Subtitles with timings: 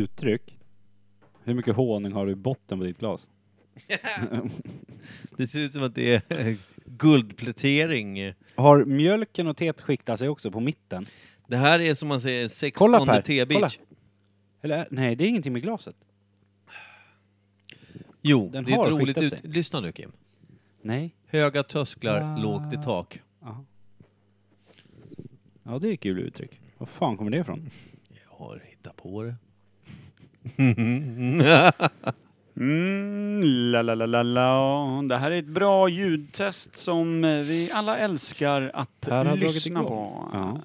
[0.00, 0.58] uttryck.
[1.44, 3.28] Hur mycket honung har du i botten på ditt glas?
[5.36, 8.34] Det ser ut som att det är guldplätering.
[8.54, 11.06] Har mjölken och teet skiktat sig också på mitten?
[11.46, 13.78] Det här är som man säger sex Kolla on Per, the T-beach.
[14.62, 15.96] Eller nej, det är ingenting med glaset.
[18.22, 19.40] Jo, Den det är har ett roligt skiktat ut...
[19.40, 19.50] sig.
[19.50, 20.12] Lyssna nu Kim.
[20.82, 21.14] Nej.
[21.26, 22.36] Höga trösklar, Ah.
[22.38, 23.20] lågt i tak.
[23.42, 23.64] Aha.
[25.62, 26.60] Ja, det är ett kul uttryck.
[26.78, 27.70] Var fan kommer det ifrån?
[28.08, 29.34] Jag har hittat på det.
[32.56, 35.02] Mm, la, la, la, la, la.
[35.08, 39.42] Det här är ett bra ljudtest som eh, vi alla älskar att Per har dragit
[39.54, 39.88] lyssna igång.
[39.88, 40.28] på.
[40.32, 40.60] Ja.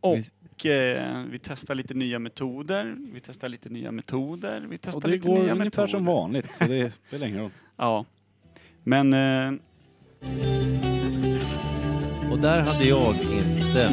[0.00, 2.94] Och eh, vi testar lite nya metoder.
[3.14, 4.66] Vi testar lite nya metoder.
[4.68, 5.88] Vi testar Och det lite går nya ungefär metoder.
[5.88, 7.50] som vanligt, så det spelar ingen roll.
[7.76, 8.04] Ja.
[8.84, 9.52] Men eh,
[12.32, 13.90] Och där hade jag inte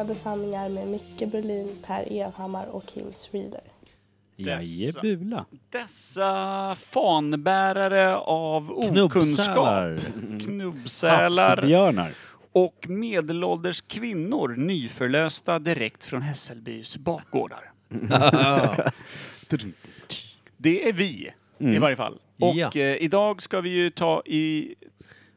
[0.00, 3.60] ogooglade sanningar med Micke Berlin, Per Evhammar och Kim Reader.
[4.36, 5.46] Jajebula.
[5.70, 10.00] dessa fanbärare av okunskap,
[10.40, 12.12] Knubbsälar.
[12.52, 17.72] och medelålders kvinnor nyförlösta direkt från Hässelbys bakgårdar.
[20.56, 21.80] Det är vi, i Mm.
[21.80, 22.18] varje fall.
[22.40, 22.70] Och Ja.
[22.74, 24.74] eh, idag ska vi ju ta i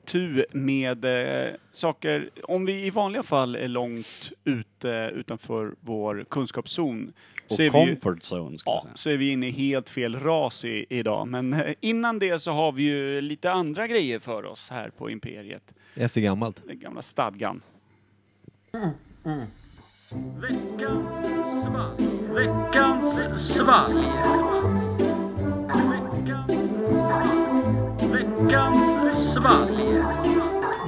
[0.05, 7.13] tu med eh, saker, om vi i vanliga fall är långt ute utanför vår kunskapszon
[7.49, 8.95] Och så är, vi ju, comfort zone, ska jag ja, säga.
[8.95, 11.27] så är vi inne i helt fel ras i, idag.
[11.27, 15.09] Men eh, innan det så har vi ju lite andra grejer för oss här på
[15.09, 15.63] Imperiet.
[15.95, 16.61] Efter gammalt.
[16.67, 17.61] Den gamla stadgan.
[20.41, 22.07] Veckans svalg.
[22.33, 24.82] Veckans svalg.
[28.47, 29.71] Veckans svalg.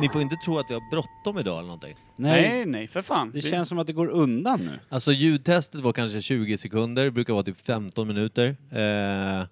[0.01, 1.95] Ni får inte tro att vi har bråttom idag eller någonting.
[2.15, 3.31] Nej, Nej, för fan.
[3.31, 4.79] det Vi- känns som att det går undan nu.
[4.89, 8.55] Alltså ljudtestet var kanske 20 sekunder, brukar vara typ 15 minuter.
[8.71, 9.45] Eh,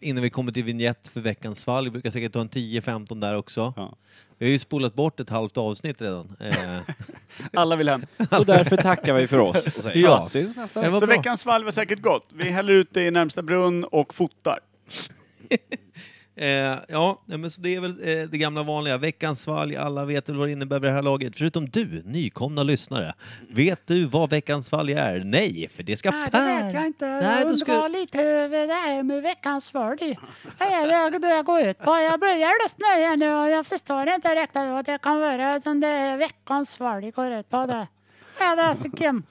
[0.00, 3.72] innan vi kommer till vignett för veckans fall, brukar säkert ta en 10-15 där också.
[3.76, 3.96] Ja.
[4.38, 6.36] Vi har ju spolat bort ett halvt avsnitt redan.
[6.40, 6.78] Eh,
[7.52, 8.06] Alla vill hem.
[8.30, 9.66] Och därför tackar vi för oss.
[9.66, 10.28] Och säger, Ja.
[10.56, 11.16] nästa Det var Så bra.
[11.16, 12.28] veckans svalg var säkert gott.
[12.32, 14.58] Vi häller ut det i närmsta brunn och fotar.
[16.40, 18.98] Eh, ja, men så det är väl eh, det gamla vanliga.
[18.98, 21.36] Veckans svalg, alla vet väl vad det innebär vid det här laget.
[21.36, 23.14] Förutom du, nykomna lyssnare.
[23.48, 25.24] Vet du vad veckans svalg är?
[25.24, 27.06] Nej, för det ska Nej, det vet jag inte.
[27.06, 29.70] Nej, jag undrar ska- lite över det här med veckans.
[29.70, 31.90] Det Vad är det det går ut på?
[31.90, 35.80] Jag börjar lyssna här nu och jag förstår inte riktigt vad det kan vara som
[35.80, 37.66] det är veckans det går ut på.
[37.66, 37.86] Det.
[38.40, 39.22] Är det, Kim?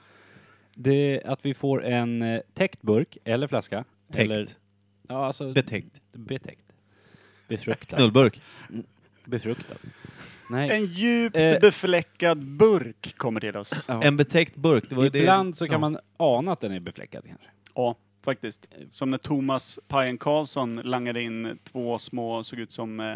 [0.74, 3.84] Det är att vi får en eh, täckt burk eller flaska.
[4.12, 4.24] Täckt.
[4.24, 4.48] Eller,
[5.08, 6.00] ja, alltså, Betäckt.
[6.12, 6.69] betäckt.
[7.50, 7.96] Befruktad.
[7.96, 8.40] Knullburk.
[9.24, 9.74] Befruktad.
[10.50, 10.70] Nej.
[10.70, 11.58] En djupt Eh.
[11.60, 13.84] befläckad burk kommer till oss.
[13.88, 14.02] Ja.
[14.02, 14.84] En betäckt burk.
[14.88, 15.56] Det var Ibland det.
[15.56, 15.78] så kan ja.
[15.78, 17.46] man ana att den är befläckad kanske.
[17.74, 18.68] Ja, faktiskt.
[18.90, 23.14] Som när Thomas Pajen Karlsson langade in två små, såg ut som eh,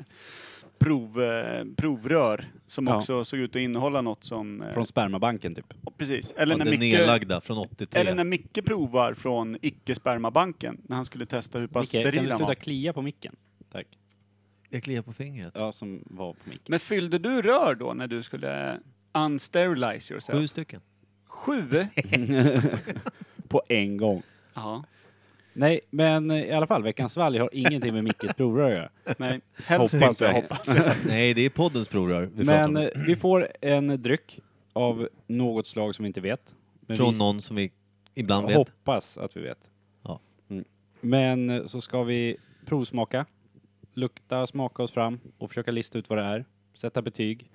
[0.79, 2.45] prov, eh, provrör.
[2.67, 2.97] Som Ja.
[2.97, 4.63] också såg ut att innehålla något som...
[4.63, 5.75] Eh, Från spermabanken typ.
[5.99, 6.33] precis.
[6.33, 8.01] Eller, Ja, när Micke, nedlagda från 83.
[8.01, 10.81] eller när Micke provar från icke-spermabanken.
[10.89, 12.55] När han skulle testa hur pass Micke, kan du steril han sluta var.
[12.55, 13.37] klia på micken?
[13.73, 13.87] Tack.
[14.75, 15.53] Jag kliar på fingret.
[15.57, 16.65] Ja, som var på micken.
[16.69, 18.81] Men fyllde du rör då när du skulle
[19.13, 20.39] unsterilize yourself?
[20.39, 20.81] Sju stycken.
[21.27, 21.63] Sju?
[23.49, 24.23] på en gång.
[24.55, 24.85] Ja.
[25.53, 28.91] Nej, men i alla fall, veckans svalg har ingenting med Mickes provrör att göra.
[29.19, 30.33] Nej, helst Hoppas inte jag.
[30.33, 30.93] hoppas jag.
[31.07, 34.41] Nej, det är poddens provrör vi Men eh, vi får en dryck
[34.73, 36.55] av något slag som vi inte vet.
[36.81, 37.73] Men Från vi någon som vi
[38.15, 38.57] ibland vet.
[38.57, 39.71] hoppas att vi vet.
[40.03, 40.21] Ja.
[40.49, 40.65] Mm.
[41.01, 42.37] Men eh, så ska vi
[42.67, 43.27] provsmaka,
[43.95, 46.45] lukta, smaka oss fram och försöka lista ut vad det är.
[46.75, 47.51] Sätta betyg.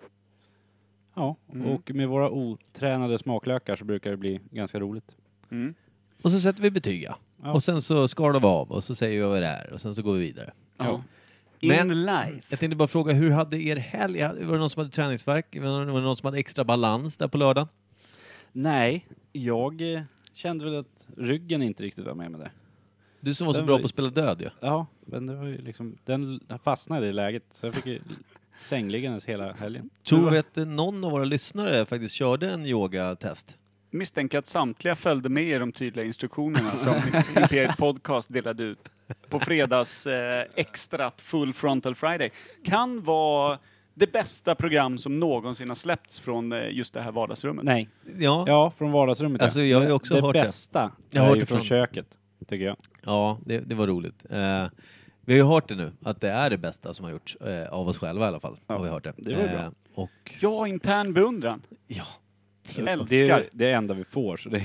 [1.13, 1.67] Ja, Mm.
[1.67, 5.15] och med våra otränade smaklökar så brukar det bli ganska roligt.
[5.51, 5.73] Mm.
[6.21, 7.15] Och så sätter vi betyg ja.
[7.43, 7.51] Ja.
[7.53, 9.95] Och sen så skalar vi av och så säger vi vad det är och sen
[9.95, 10.53] så går vi vidare.
[10.77, 11.03] Ja.
[11.61, 12.41] Men- In life.
[12.49, 14.21] Jag tänkte bara fråga, hur hade er helg?
[14.21, 15.55] Var det någon som hade träningsvärk?
[15.61, 17.67] Var det någon som hade extra balans där på lördagen?
[18.51, 20.01] Nej, jag eh,
[20.33, 22.51] kände väl att ryggen inte riktigt var med med det.
[23.21, 24.49] Du som var så Den bra var- på att spela död ju.
[24.59, 27.99] Ja, men det var ju liksom, den fastnade i läget så jag fick ju
[28.61, 29.89] sängliggandes hela helgen.
[30.07, 33.57] Tror vi att någon av våra lyssnare faktiskt körde en yogatest?
[33.91, 36.93] Misstänker att samtliga följde med i de tydliga instruktionerna som
[37.41, 38.89] Imperiet Podcast delade ut
[39.29, 42.29] på fredags eh, extrat Full Frontal Friday.
[42.63, 43.57] Kan vara
[43.93, 47.65] det bästa program som någonsin har släppts från eh, just det här vardagsrummet.
[47.65, 48.43] Nej, Ja.
[48.47, 50.41] ja från vardagsrummet Alltså, jag har ju också det hört det.
[50.41, 52.77] bästa Jag har är hört ju det från från- köket, tycker jag.
[53.05, 54.25] Ja, det, det var roligt.
[54.29, 54.65] Eh,
[55.25, 57.67] vi har ju hört det nu, att det är det bästa som har gjorts, eh,
[57.69, 58.57] av oss själva i alla fall.
[58.67, 59.13] Ja, har vi hört det.
[59.17, 59.59] det var bra.
[59.63, 61.61] Eh, och Ja, intern beundran.
[61.87, 62.03] ja,
[62.75, 63.17] Det Älskar.
[63.39, 64.63] är det enda vi får, så det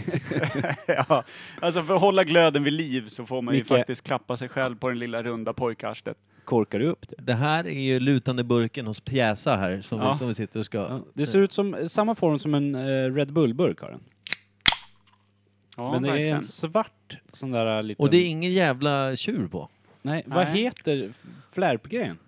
[1.08, 1.24] ja,
[1.60, 3.68] alltså för att hålla glöden vid liv så får man ju Micke.
[3.68, 6.16] faktiskt klappa sig själv på den lilla runda pojkarslet.
[6.44, 7.16] korkar du upp det.
[7.22, 10.12] det här är ju lutande burken hos Pjäsa här som, Ja.
[10.12, 10.78] vi, som vi sitter och ska...
[10.78, 14.00] Ja, det ser ut som samma form som en eh, Red Bull-burk har den.
[15.76, 16.32] Ja, Men det verkligen.
[16.32, 18.04] är en svart sån där liten...
[18.04, 19.68] Och det är ingen jävla tjur på.
[20.02, 20.62] Nej, vad Nej.
[20.62, 21.12] heter
[21.52, 22.18] flärpgrejen?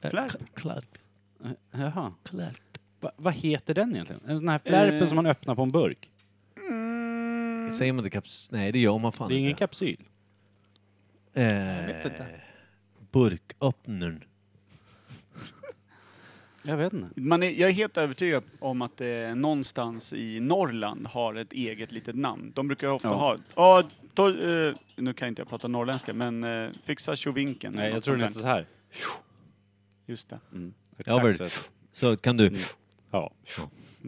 [0.00, 0.34] Flärp?
[0.34, 0.84] Eh, Klart.
[1.44, 2.12] Eh, Jaha.
[2.24, 2.60] Klart.
[3.00, 4.22] Va, vad heter den egentligen?
[4.26, 5.06] En sån här flärpen Eh.
[5.06, 6.10] som man öppnar på en burk.
[6.68, 7.72] Mm.
[7.72, 8.50] Säger man inte kaps...
[8.52, 9.58] Nej, det gör man fan Det är ingen inte.
[9.58, 10.04] kapsyl.
[11.34, 11.46] Eh,
[11.86, 12.26] vet inte.
[13.12, 14.24] Burköppnaren.
[16.62, 17.20] Jag vet inte.
[17.20, 21.92] Man är, jag är helt övertygad om att det någonstans i Norrland har ett eget
[21.92, 22.52] litet namn.
[22.54, 23.14] De brukar ofta Ja.
[23.14, 27.72] ha, ja, to, eh, nu kan inte jag prata norrländska, men eh, fixa tjovinken.
[27.72, 28.66] Nej, jag något tror den sånt heter så här.
[30.06, 30.40] Just det.
[30.52, 31.50] Mm, exakt väl.
[31.50, 31.62] så.
[31.92, 32.46] Så kan du...
[32.46, 32.60] Mm.
[33.10, 33.32] Ja.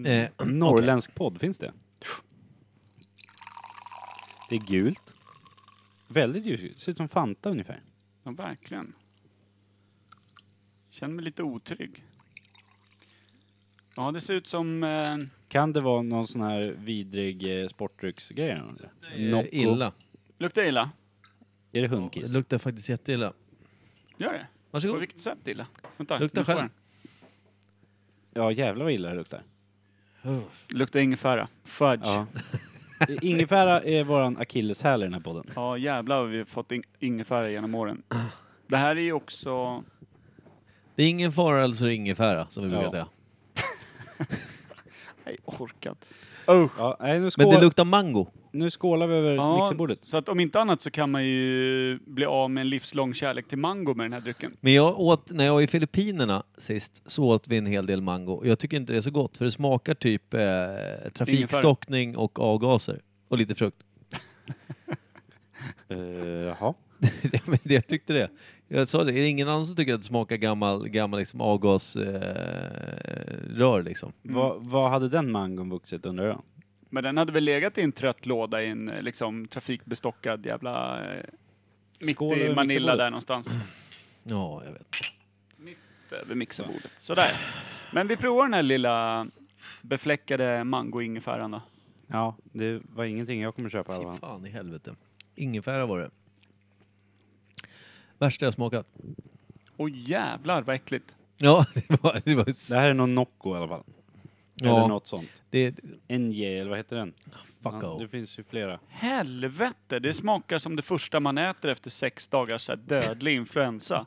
[0.07, 1.73] Eh, Norrländsk podd, finns det?
[4.49, 5.15] Det är gult.
[6.09, 6.81] Väldigt ljusgult.
[6.81, 7.83] Ser ut som Fanta ungefär.
[8.23, 8.93] Ja, verkligen.
[10.91, 12.05] Känner mig lite otrygg.
[13.95, 14.83] Ja, det ser ut som...
[14.85, 15.17] Eh,
[15.49, 18.51] Kan det vara någon sån här vidrig eh, sportdrycksgrej?
[18.51, 18.81] eller något?
[19.19, 19.49] Nocco.
[19.53, 19.93] illa.
[20.39, 20.91] luktar illa?
[21.73, 22.31] Är det Det hundkiss?
[22.33, 23.33] luktar faktiskt jätteilla.
[24.17, 24.39] Gör det?
[24.39, 25.01] På Varsågod.
[25.01, 25.67] vilket sätt illa?
[25.97, 26.69] Vänta, Lukta nu får själv.
[28.35, 29.43] Ja, jävlar vad illa det luktar.
[30.23, 30.43] den.
[30.69, 31.49] Luktar ingefära.
[31.65, 32.03] Fudge.
[32.07, 32.27] Ja.
[33.09, 33.15] Ja.
[33.23, 35.81] Ingefära är våran akilleshäl i den här podden.
[35.83, 38.03] jävlar vad vi har fått in- ingefära genom åren.
[38.67, 39.85] Det här är ju också...
[40.95, 42.91] Det är ingen fara eller så är det ingefära, som vi brukar Ja.
[42.91, 43.09] säga.
[45.27, 46.05] Nej, orkat.
[46.47, 46.67] Oh.
[46.79, 48.27] Ja, nej, nu, Men skål, det luktar mango.
[48.53, 49.99] nu skålar vi över Ja, mixerbordet.
[50.03, 53.49] så att om inte annat så kan man ju bli av med en livslång kärlek
[53.49, 54.57] till mango med den här drycken.
[54.61, 58.01] Men jag åt, när jag var i Filippinerna sist, så åt vi en hel del
[58.03, 58.43] mango.
[58.45, 60.41] Jag tycker inte det är så gott, för det smakar typ eh,
[61.15, 63.01] trafikstockning och avgaser.
[63.29, 63.83] Och lite frukt.
[65.93, 65.99] Uh,
[66.47, 66.75] jaha.
[67.47, 68.31] Men det, jag tyckte det.
[68.75, 71.41] Jag sa det, är det ingen annan som tycker att det smakar gammal, gammal liksom
[71.41, 72.05] avgasrör
[73.05, 74.13] eh, rör liksom?
[74.23, 76.43] Vad, vad hade den mangon vuxit undrar jag?
[76.91, 81.05] Men den hade väl legat i en trött låda i en eh, liksom trafikbestockad jävla...
[81.15, 81.25] Eh,
[82.01, 82.99] mitt Skål i över Manila mixerbordet.
[82.99, 83.57] där någonstans.
[84.23, 84.87] Ja, jag vet.
[85.57, 86.91] Mitt över mixerbordet.
[86.99, 87.33] Sådär.
[87.93, 89.27] Men vi provar den här lilla
[89.83, 91.63] befläckade mango-ingefäran då.
[92.07, 94.31] Ja, det var ingenting jag kommer köpa i alla Fy fall.
[94.31, 94.95] fan i helvete.
[95.35, 96.11] Ingefära var det.
[98.23, 98.87] Värsta jag smakat.
[99.77, 101.15] Oj jävlar vad äckligt.
[101.37, 102.21] Ja, det var...
[102.25, 103.83] Det, var Det här är någon Nocco i alla fall.
[104.61, 105.29] Eller ja, något sånt.
[105.51, 105.75] det,
[106.09, 107.13] NJ, eller vad heter den?
[107.63, 108.03] fuck Ja, off.
[108.03, 108.81] det finns ju flera.
[108.89, 114.07] Helvete, det smakar som det första man äter efter sex dagars så här dödlig influensa.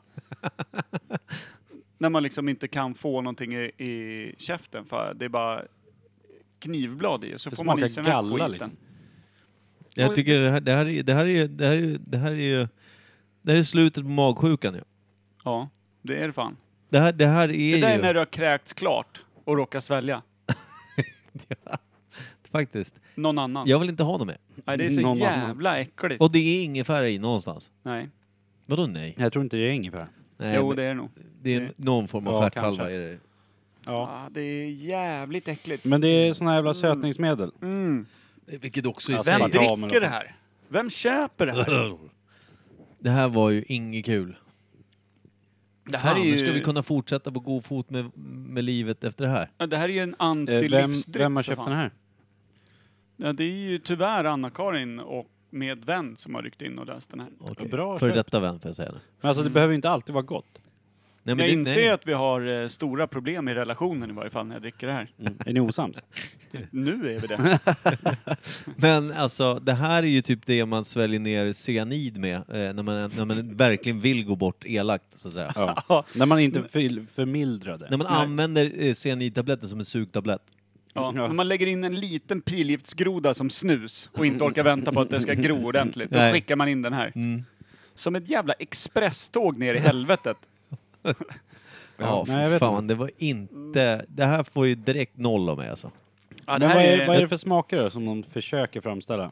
[1.98, 5.62] När man liksom inte kan få någonting i, i käften för det är bara
[6.58, 8.50] knivblad i och så Det får man i smakar sig den här galla skiten.
[8.50, 8.76] liksom.
[9.94, 11.48] Jag tycker det här, det här, är, det här är.
[11.48, 12.68] Det här är, det här är ju...
[13.46, 14.80] Det här är slutet på magsjukan ju.
[15.44, 15.68] Ja,
[16.02, 16.56] det är det fan.
[16.88, 17.94] Det här, det här är Det där ju...
[17.94, 20.22] är när du har kräkts klart och råkar svälja.
[22.52, 23.00] Faktiskt.
[23.14, 23.68] Någon annans.
[23.68, 24.38] Jag vill inte ha dem med.
[24.64, 26.20] Nej, det är så Någon jävla äckligt.
[26.20, 27.70] Och det är ingefära i någonstans.
[27.82, 28.08] Nej.
[28.66, 29.14] Vadå nej?
[29.18, 30.08] Jag tror inte det är ingefära.
[30.36, 31.10] nej jo, men det är det nog.
[31.42, 32.76] det är någon form av Ja, stjärthalva.
[32.76, 32.94] kanske.
[32.94, 33.12] Är det.
[33.12, 33.20] Ja.
[33.92, 35.84] Ja, det är jävligt äckligt.
[35.84, 37.50] Men det är såna jävla sötningsmedel.
[37.62, 38.06] Mm.
[38.46, 40.34] Vilket också är Alltså, Vem ta med dricker det här?
[40.68, 41.96] Vem köper det här?
[42.98, 44.36] Det här var ju inget kul.
[45.84, 48.10] Det här Fan, är nu ju, ska vi kunna fortsätta på god fot med,
[48.48, 49.50] med livet efter det här.
[49.58, 51.70] Ja, det här är ju en Eh, Vem, antilivsdryck vem har för köpt fan.
[51.70, 51.90] den här?
[53.16, 57.10] Ja, det är ju tyvärr Anna-Karin och med vän som har ryckt in och löst
[57.10, 57.30] den här.
[57.40, 57.68] Okej.
[57.68, 58.14] Bra För köp.
[58.16, 58.98] detta vän får jag säga nu.
[59.20, 60.58] Men alltså det behöver ju inte alltid vara gott.
[61.34, 61.88] Nej, jag det- inser nej.
[61.90, 64.92] att vi har eh, stora problem i relationen i varje fall när jag dricker det
[64.92, 65.10] här.
[65.20, 65.34] Mm.
[65.46, 65.98] Är ni osams?
[66.70, 67.58] Nu är vi det.
[68.76, 72.82] Men alltså, det här är ju typ det man sväljer ner cyanid med eh, när,
[72.82, 75.52] man, när man verkligen vill gå bort elakt, så att säga.
[75.88, 76.04] Ja.
[76.14, 77.86] När man inte för, förmildrar det.
[77.90, 78.22] När man Nej.
[78.22, 80.42] använder eh, cyanidtabletten som en sugtablett.
[80.94, 81.10] Ja.
[81.12, 85.10] När man lägger in en liten pilgiftsgroda som snus och inte orkar vänta på att
[85.10, 86.32] det ska gro ordentligt, då Nej.
[86.32, 87.12] skickar man in den här.
[87.14, 87.44] Mm.
[87.94, 90.36] Som ett jävla expresståg ner i helvetet.
[91.06, 91.14] Ja,
[91.98, 94.04] Ja, för nej, fan, det var inte...
[94.08, 95.90] Det här får ju direkt noll av mig alltså.
[96.46, 98.22] Ja, Men det här vad, är, är, vad är det för smaker då, som de
[98.22, 99.30] försöker framställa?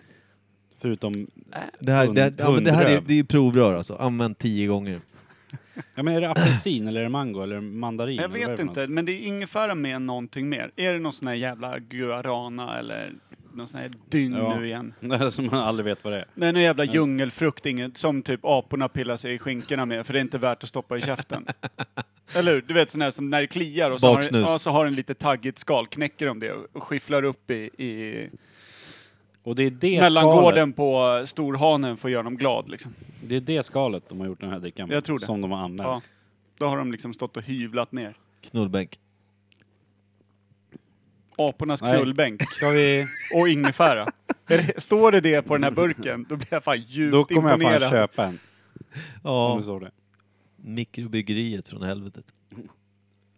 [0.81, 1.13] Förutom...
[1.81, 3.07] Det här, Hund- det, ja, men det här är, hundröv.
[3.07, 3.97] det är ju provrör alltså.
[3.97, 5.01] Använt tio gånger.
[5.95, 8.17] Ja men är det apelsin eller är det mango eller mandarin?
[8.21, 10.71] jag vet inte, men det är ingefära med någonting mer.
[10.77, 13.13] Är det någon sån här jävla guarana eller
[13.57, 14.57] någon sån här dyng Ja.
[14.59, 14.95] nu igen?
[15.31, 16.27] Som man aldrig vet vad det är.
[16.35, 20.13] Det är någon jävla djungelfrukt, inget, som typ aporna pillar sig i skinkorna med, för
[20.13, 21.47] det är inte värt att stoppa i käften.
[22.37, 22.63] Eller hur?
[22.63, 24.49] Du vet sån här som när det kliar och så har, den, Baksnus.
[24.49, 28.29] ja, så har den lite taggigt skal, knäcker de det och skifflar upp i, i
[29.43, 32.93] Och det är det mellangården på storhanen för att göra dem glad liksom.
[32.93, 33.29] skalet.
[33.29, 35.27] Det är det skalet de har gjort den här drickan med, Jag tror det.
[35.27, 35.83] Som de har använt.
[35.89, 36.03] Ja.
[36.59, 38.15] Då har de liksom stått och hyvlat ner.
[38.51, 38.99] Knullbänk.
[41.39, 41.97] Apornas Nej.
[41.97, 43.07] knullbänk Ska vi...
[43.35, 44.07] och ingefära.
[44.49, 47.25] Är det, står det det på den här burken, då blir jag fan djupt Då
[47.25, 47.91] kommer jag fan imponerad.
[47.91, 48.39] köpa en.
[49.23, 49.91] Om Ja, såg det.
[50.57, 52.25] mikrobryggeriet från helvetet.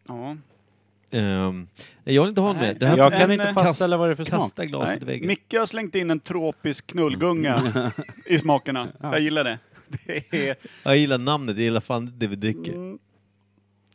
[0.08, 0.36] Ja.
[1.10, 1.68] Um,
[2.04, 2.74] jag vill inte ha Nej, mer.
[2.80, 4.40] Det här Jag en, kan eh, inte fastställa vad det är för smak.
[4.40, 5.26] Kasta glaset i Nej, väggen.
[5.28, 7.92] Micke har slängt in en tropisk knullgunga
[8.26, 8.88] i smakerna.
[9.02, 9.58] Jag gillar det.
[10.06, 12.98] det är, Jag gillar namnet, jag gillar fan det vi dricker.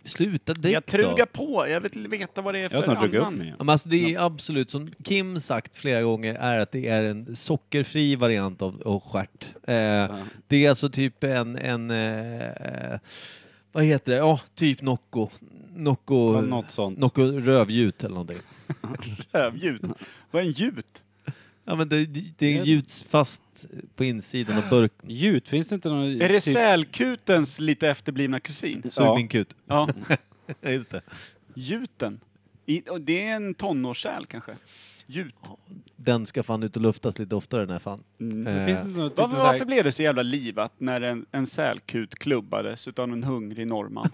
[0.03, 0.91] Sluta drick jag då.
[0.91, 3.37] trugar på, jag vill veta vad det är Jag har för snart druckit upp annan.
[3.37, 3.55] mig igen.
[3.59, 7.03] Ja, Men alltså det är absolut, som Kim sagt flera gånger, är att det är
[7.03, 9.45] en sockerfri variant av, av stjärt.
[9.63, 10.15] Eh,
[10.47, 12.99] Det är alltså typ en, en eh,
[13.71, 14.17] vad heter det?
[14.17, 15.29] Ja, typ Nocco.
[15.75, 16.97] Nocco, Ja, Något sånt.
[16.99, 18.37] Nocco rövgjut eller någonting.
[19.31, 19.81] Rövgjut.
[20.31, 21.03] Vad är en gjut?
[21.71, 22.05] Ja men det,
[22.37, 25.09] det gjuts fast på insidan av burken.
[25.09, 26.21] Gjut, finns det inte någon...
[26.21, 28.89] Är det typ- sälkutens lite efterblivna kusin?
[28.89, 29.55] Sug min kut.
[29.65, 30.15] Ja, Ja,
[30.71, 31.01] Just det.
[31.53, 32.19] gjuten.
[32.65, 34.51] I, och det är en tonårssäl kanske?
[35.05, 35.35] Gjut.
[35.95, 38.03] Den ska fan ut och luftas lite oftare den här fan.
[38.19, 38.43] Mm.
[38.43, 39.11] Det finns inte något...
[39.11, 43.23] Typ Varför, varför blev det så jävla livat när en, en sälkut klubbades utav en
[43.23, 44.09] hungrig norrman?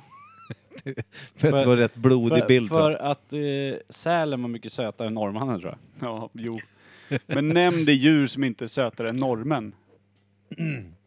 [1.35, 2.69] För att det var rätt blodig för, bild.
[2.69, 3.39] för att eh,
[3.89, 6.09] sälen var mycket sötare än norrmannen tror jag.
[6.09, 6.59] Ja, jo.
[7.25, 9.73] Men nämn det djur som inte är sötare än normen,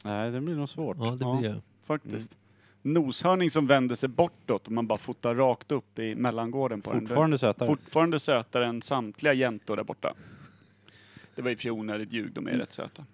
[0.05, 0.97] Nej, det blir nog svårt.
[1.01, 1.63] Ja, det blir det.
[1.87, 2.37] faktiskt.
[2.83, 7.01] Noshörning som vänder sig bortåt och man bara fotar rakt upp i mellangården på den.
[7.01, 7.67] Fortfarande sötare.
[7.69, 10.15] Fortfarande sötare än samtliga jäntor där borta.
[11.35, 13.05] Det var i och för sig onödigt ljug, de är rätt söta.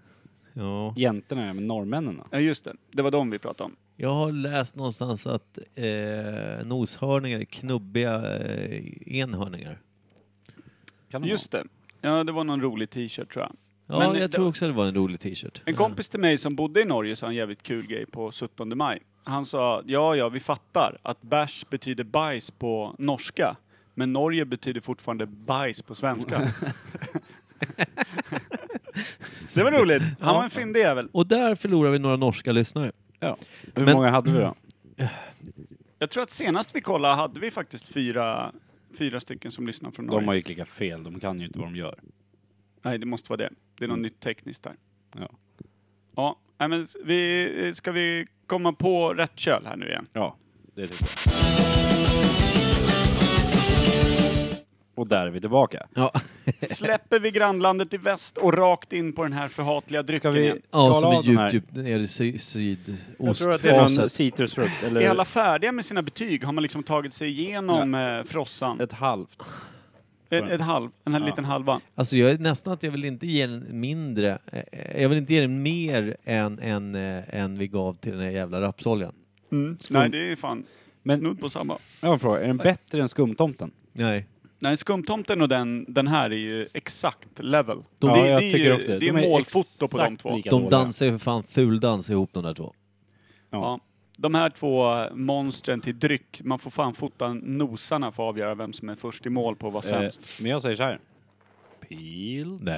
[0.52, 0.95] Ja.
[0.97, 2.25] Jäntorna är, men norrmännen då?
[2.31, 3.76] Ja just det, det var de vi pratade om.
[3.97, 5.85] Jag har läst någonstans att eh,
[6.66, 9.78] noshörningar är knubbiga eh, enhörningar.
[11.11, 11.64] Kan de Just det.
[12.07, 13.53] Ja, det var någon rolig t-shirt tror jag.
[13.87, 15.63] Ja, Men jag det- tror också det var en rolig t-shirt.
[15.65, 18.77] En kompis till mig som bodde i Norge sa en jävligt kul grej på 17
[18.79, 18.99] maj.
[19.25, 23.57] Han sa, ja ja vi fattar att bärs betyder bajs på norska,
[23.95, 26.39] men Norge betyder fortfarande bajs på svenska.
[29.55, 30.03] det var roligt.
[30.21, 31.09] Han var en fyndig jävel.
[31.13, 32.93] Och där förlorar vi några norska lyssnare.
[33.21, 33.37] Ja.
[33.75, 34.55] Hur Men- många hade vi då?
[35.99, 38.53] Jag tror att senast vi kollade hade vi faktiskt fyra,
[38.97, 40.21] fyra stycken som lyssnar från Norge.
[40.21, 42.00] De har ju klickat fel, de kan ju inte vad de gör.
[42.83, 43.50] Nej, det måste vara det.
[43.79, 44.76] Det är något nytt tekniskt där.
[45.15, 45.31] Ja.
[46.17, 50.07] Ja, nej, men vi, ska vi komma på rätt köl här nu igen?
[50.12, 50.37] Ja,
[50.75, 51.65] det tycker jag.
[54.97, 55.87] Och där är vi tillbaka.
[55.95, 56.12] Ja,
[56.71, 60.41] Släpper vi grannlandet i väst och rakt in på den här förhatliga drycken Ska vi
[60.43, 60.59] igen?
[60.71, 61.50] skala ja som av är här?
[61.50, 62.76] djupt, djupt nere i sy-
[63.19, 64.12] Jag tror att det är någon sydostfaset.
[64.12, 66.45] citrusfrukt, eller Är alla färdiga med sina betyg?
[66.45, 68.81] Har man liksom tagit sig igenom eh, frossan?
[68.81, 69.43] ett halvt.
[70.31, 71.26] Ett, ett halv, en här Ja.
[71.26, 71.81] liten halva?
[71.95, 75.35] Alltså jag är nästan att jag vill inte ge den mindre, eh, jag vill inte
[75.35, 79.12] ge den mer än, än, eh, än vi gav till den här jävla rapsoljan.
[79.88, 80.65] Nej, det är fan
[81.03, 81.79] Men- snudd på samma.
[82.00, 83.71] Jag har en fråga, är den bättre än skumtomten?
[83.93, 84.26] Nej.
[84.59, 87.79] Nej, skumtomten och den, den här är ju exakt level.
[87.99, 88.99] De- det, ja, jag det är tycker ju, också det.
[88.99, 90.37] det är De är målfoto på de exakt två.
[90.37, 90.71] lika De dåliga.
[90.71, 92.75] dansar ju för fan fuldans ihop de där två.
[93.51, 93.59] Ja.
[93.59, 93.81] Ja.
[94.19, 98.73] De här två monstren till dryck, man får fan fota nosarna för att avgöra vem
[98.73, 100.41] som är först i mål på att vara Eh, sämst.
[100.43, 101.01] men jag säger så här.
[101.89, 102.77] Peel That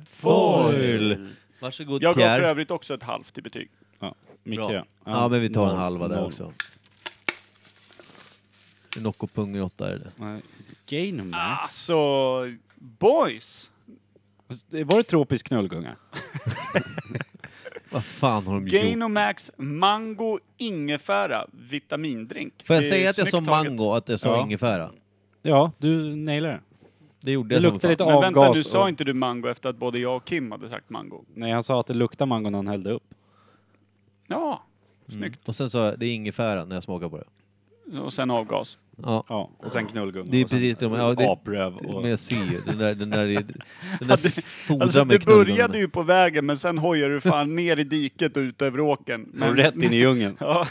[0.00, 1.28] that foil.
[1.60, 2.46] Varsågod Jag gav för Pierre.
[2.48, 3.70] övrigt också ett halvt i betyg.
[4.00, 4.84] Ja, Micke Bra.
[5.04, 6.26] Ja, men vi tar en noll, halva där noll.
[6.26, 6.52] också.
[8.98, 10.10] Nocco pung 8 är det.
[10.16, 10.40] Nej,
[10.90, 11.62] Gainomax?
[11.62, 11.96] Alltså,
[12.76, 13.70] boys!
[14.70, 15.96] Var det tropisk knullgunga?
[17.90, 18.72] Vad fan har de gjort?
[18.72, 22.52] Gainomax Mango Ingefära vitamindrink.
[22.64, 23.72] Får jag Det är säga att jag sa snyggt taget.
[23.72, 24.42] mango, att jag sa Ja.
[24.42, 24.90] ingefära?
[25.42, 26.60] Ja, du nailade det.
[27.20, 28.12] Det gjorde Det jag luktar som lite fan.
[28.12, 30.52] Men vänta, avgas du sa och- inte du mango efter att både jag och Kim
[30.52, 31.24] hade sagt mango?
[31.34, 33.14] Nej, han sa att det luktar mango när han hällde upp.
[34.26, 34.62] Ja,
[35.08, 35.20] Mm.
[35.20, 35.48] snyggt.
[35.48, 37.24] Och sen sa jag, det är ingefära när jag smakar på det.
[37.98, 38.78] Och sen avgas.
[39.02, 39.24] Ja.
[39.28, 40.26] Ja, och sen knullgunga.
[40.30, 42.02] Det är precis det, ja, det- Apröv och...
[42.02, 43.44] Men jag ser den där, den där, är- den
[44.00, 47.56] Ja, där det- fodrar Alltså det började ju på vägen men sen hojade du fan
[47.56, 49.42] ner i diket och ut över åkern.
[49.48, 50.36] och rätt in i djungeln.
[50.40, 50.66] Ja,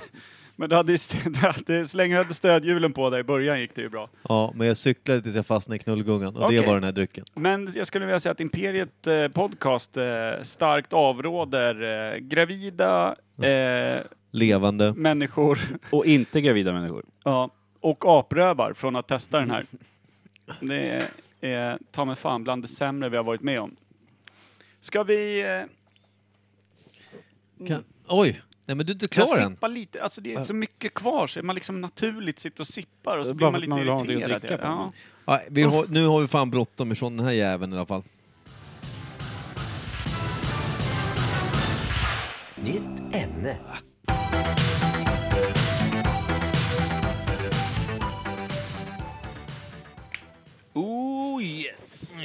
[0.62, 3.76] men du hade, du hade, så länge du hade stödhjulen på dig i början gick
[3.76, 4.10] det ju bra.
[4.30, 6.58] Ja, men jag cyklade tills jag fastnade i knullgungan och Okej.
[6.58, 7.26] det var den här drycken.
[7.36, 10.04] Men jag skulle vilja säga att Imperiet eh, Podcast eh,
[10.42, 11.84] starkt avråder
[12.14, 14.00] eh, gravida eh,
[14.32, 14.94] Levande.
[14.94, 15.60] människor
[15.92, 17.06] Och inte gravida människor.
[17.24, 19.66] ja, och aprövar från att testa den här.
[20.62, 21.04] Det är,
[21.42, 23.76] är ta mig fan bland det sämre vi har varit med om.
[24.82, 25.42] Ska vi...
[25.42, 25.62] Eh,
[27.68, 28.42] Kan, oj!
[28.66, 29.50] Nej men du är inte klar än.
[29.52, 30.04] sippa lite?
[30.04, 33.34] Alltså det är så mycket kvar så man liksom naturligt sitter och sippar och så
[33.34, 34.60] Det är blir man lite irriterad.
[34.64, 34.92] Ja.
[35.26, 38.04] Ja, vi har, nu har vi fan bråttom ifrån den här jäveln i alla fall.
[42.56, 43.58] Nytt ämne.
[50.74, 52.18] Oh yes!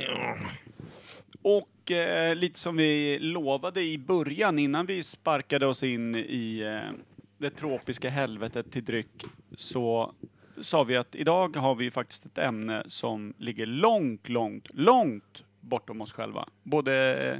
[1.42, 6.92] Och eh, lite som vi lovade i början innan vi sparkade oss in i eh,
[7.38, 9.24] det tropiska helvetet till dryck
[9.56, 10.14] så
[10.60, 16.00] sa vi att idag har vi faktiskt ett ämne som ligger långt, långt, långt bortom
[16.00, 16.48] oss själva.
[16.62, 17.38] Både eh,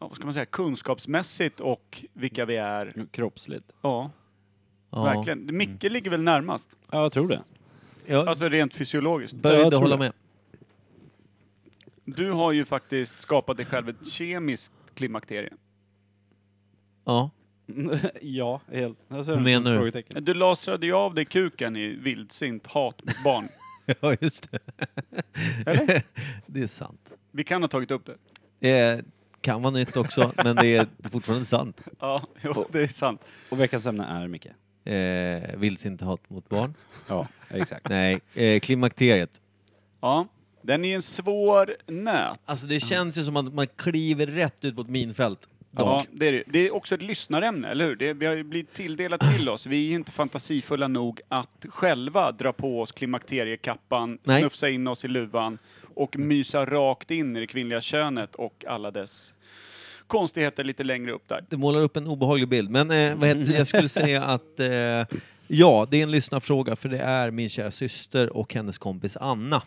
[0.00, 3.06] ja, vad ska man säga, kunskapsmässigt och vilka vi är.
[3.10, 3.72] Kroppsligt.
[3.82, 4.10] Ja,
[4.90, 5.02] Ja.
[5.04, 5.56] verkligen.
[5.56, 6.76] Micke ligger väl närmast?
[6.90, 7.42] Ja, jag tror det.
[8.06, 9.36] Jag Alltså rent fysiologiskt.
[9.36, 9.98] började jag tror hålla det.
[10.02, 10.12] med.
[12.04, 15.52] Du har ju faktiskt skapat dig själv ett kemiskt klimakterie.
[17.04, 17.30] Ja.
[18.20, 18.98] ja, helt.
[19.08, 19.76] Alltså, Hur menar du?
[19.78, 20.24] frågetecken.
[20.24, 23.48] Du lasrade ju av dig kuken i vildsint hat mot barn.
[24.00, 24.58] ja, just det.
[25.66, 26.02] Eller?
[26.46, 27.12] det är sant.
[27.30, 28.16] Vi kan ha tagit upp det.
[28.58, 29.04] Det
[29.40, 31.80] kan vara nytt också, men det är fortfarande sant.
[32.00, 33.24] Ja, jo, det är sant.
[33.48, 34.46] Och veckans ämne är, Micke?
[34.84, 36.74] Eh, Vilds inte hat mot barn.
[37.08, 37.88] Ja, exakt.
[37.88, 39.40] Nej, eh, klimakteriet.
[40.00, 40.26] Ja,
[40.62, 42.40] den är en svår nöt.
[42.44, 45.48] Alltså det känns ju som att man kliver rätt ut på ett minfält.
[45.76, 46.06] Ja, Dock.
[46.12, 46.42] det är det.
[46.46, 47.96] Det är också ett lyssnarämne, eller hur?
[47.96, 49.66] Det, vi har ju blivit tilldelat till oss.
[49.66, 54.40] Vi är inte fantasifulla nog att själva dra på oss klimakteriekappan, Nej.
[54.40, 55.58] snufsa in oss i luvan
[56.00, 59.34] och mysa rakt in i det kvinnliga könet och alla dess
[60.06, 61.44] konstigheter lite längre upp där.
[61.48, 62.70] Det målar upp en obehaglig bild.
[62.70, 66.88] Men eh, vad heter, jag skulle säga att eh, ja, det är en lyssnarfråga för
[66.88, 69.62] det är min kära syster och hennes kompis Anna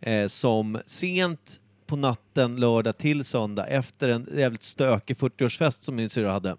[0.00, 6.10] eh, som sent på natten lördag till söndag efter en jävligt stökig 40-årsfest som min
[6.10, 6.56] syrra hade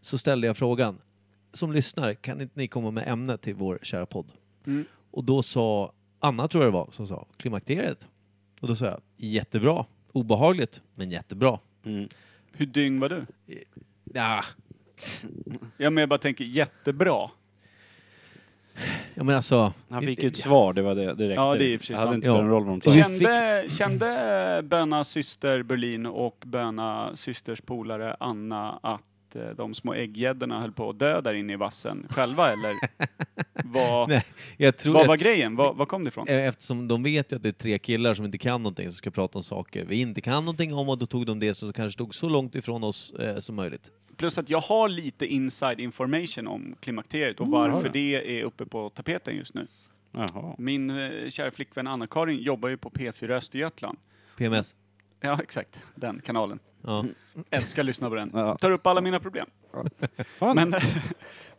[0.00, 0.98] så ställde jag frågan
[1.52, 4.32] som lyssnare, kan inte ni komma med ämne till vår kära podd?
[4.66, 4.84] Mm.
[5.10, 8.06] Och då sa Anna, tror jag det var, som sa klimakteriet.
[8.60, 9.84] Och då sa jag, jättebra.
[10.12, 11.58] Obehagligt, men jättebra.
[11.84, 12.08] Mm.
[12.52, 13.26] Hur dyng var du?
[14.14, 14.44] Ja,
[15.76, 17.30] Ja, men jag bara tänker jättebra.
[19.14, 19.72] ja men alltså...
[19.88, 21.24] Han fick ju ett svar, det var det, räckte.
[21.24, 22.14] Ja, det är Det hade sant.
[22.14, 23.08] inte spelat någon roll vad de Vi sa.
[23.08, 29.02] Kände, kände Böna syster Berlin och Böna systers polare Anna att
[29.36, 32.74] eh, de små ägggäddorna höll på att dö där inne i vassen själva eller?
[33.64, 34.24] Vad, Nej,
[34.86, 35.56] vad var grejen?
[35.56, 36.28] Vad, vad kom det ifrån?
[36.28, 38.96] Eh, Eftersom de vet ju att det är tre killar som inte kan någonting som
[38.96, 41.72] ska prata om saker vi inte kan någonting om och då tog de det som
[41.72, 43.90] kanske stod så långt ifrån oss eh, som möjligt.
[44.16, 48.66] Plus att jag har lite inside information om klimakteriet och Mm, varför det är uppe
[48.66, 49.66] på tapeten just nu.
[50.12, 50.54] Jaha.
[50.58, 53.98] Min eh, kära flickvän Anna-Karin jobbar ju på P4 Östergötland.
[54.36, 54.74] PMS.
[55.20, 55.82] Ja, exakt.
[55.94, 56.58] Den kanalen.
[56.82, 57.04] Ja.
[57.50, 58.30] Älskar att lyssna på den.
[58.34, 58.56] Ja.
[58.58, 59.46] Tar upp alla mina problem.
[60.38, 60.56] Fan.
[60.56, 60.74] Men,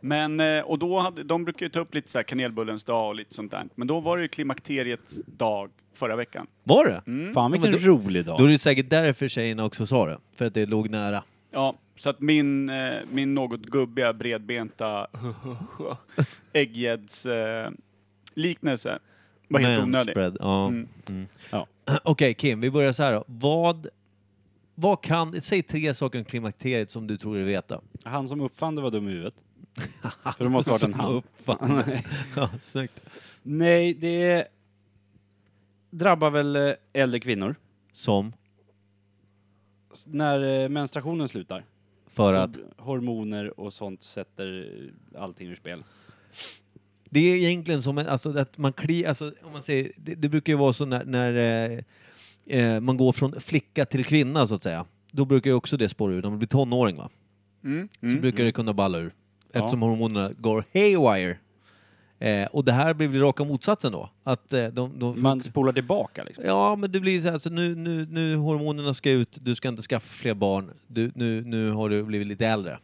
[0.00, 3.08] men, eh, och då hade, de brukar ju ta upp lite så här kanelbullens dag
[3.08, 3.64] och lite sånt där.
[3.74, 6.46] Men då var det ju klimakteriets dag förra veckan.
[6.64, 7.02] Var det?
[7.06, 7.34] Mm.
[7.34, 8.38] Fan vilken Ja, då- rolig dag.
[8.38, 10.18] Då är det säkert därför tjejerna också sa det.
[10.36, 11.22] För att det låg nära.
[11.50, 15.06] Ja, så att min, eh, min något gubbiga, bredbenta
[16.52, 17.70] ägggädds eh,
[18.34, 18.98] liknelse
[19.50, 19.92] var helt onödig.
[20.16, 20.66] Manspread, Ja.
[20.66, 20.88] Mm.
[21.08, 21.26] Mm.
[21.50, 21.66] Ja.
[22.04, 23.24] Okej Kim, vi börjar så här då.
[23.26, 23.86] Vad,
[24.74, 27.80] vad kan, säg tre saker om klimakteriet som du tror dig veta.
[28.04, 29.34] Han som uppfann det var dum i huvudet.
[30.36, 31.12] För det måste ha varit en han.
[31.14, 31.82] uppfann.
[32.36, 33.00] ja, snyggt.
[33.42, 34.48] Nej, det
[35.90, 37.54] drabbar väl eh, äldre kvinnor.
[37.92, 38.32] Som?
[39.92, 41.64] S- När eh, menstruationen slutar.
[42.06, 42.58] För Så att?
[42.76, 44.68] Hormoner och sånt sätter
[45.14, 45.84] eh, allting ur spel.
[47.10, 50.28] Det är egentligen som en, alltså att man kli, alltså om man säger, det, det
[50.28, 51.34] brukar ju vara så när, när
[52.46, 54.84] eh, eh, man går från flicka till kvinna så att säga.
[55.12, 57.08] Då brukar ju också det spåra ur, när man blir tonåring va?
[57.64, 57.88] Mm.
[58.00, 58.20] Så Mm.
[58.20, 59.12] brukar det kunna balla ur.
[59.52, 61.36] Eftersom hormonerna går haywire.
[62.18, 64.10] Eh, och det här blir väl raka motsatsen då?
[64.24, 66.44] Att eh, de, de Man spolar tillbaka liksom.
[66.44, 69.68] Ja, men det blir så här, alltså nu, nu, nu hormonerna ska ut, du ska
[69.68, 72.78] inte skaffa fler barn, du, nu, nu har du blivit lite äldre.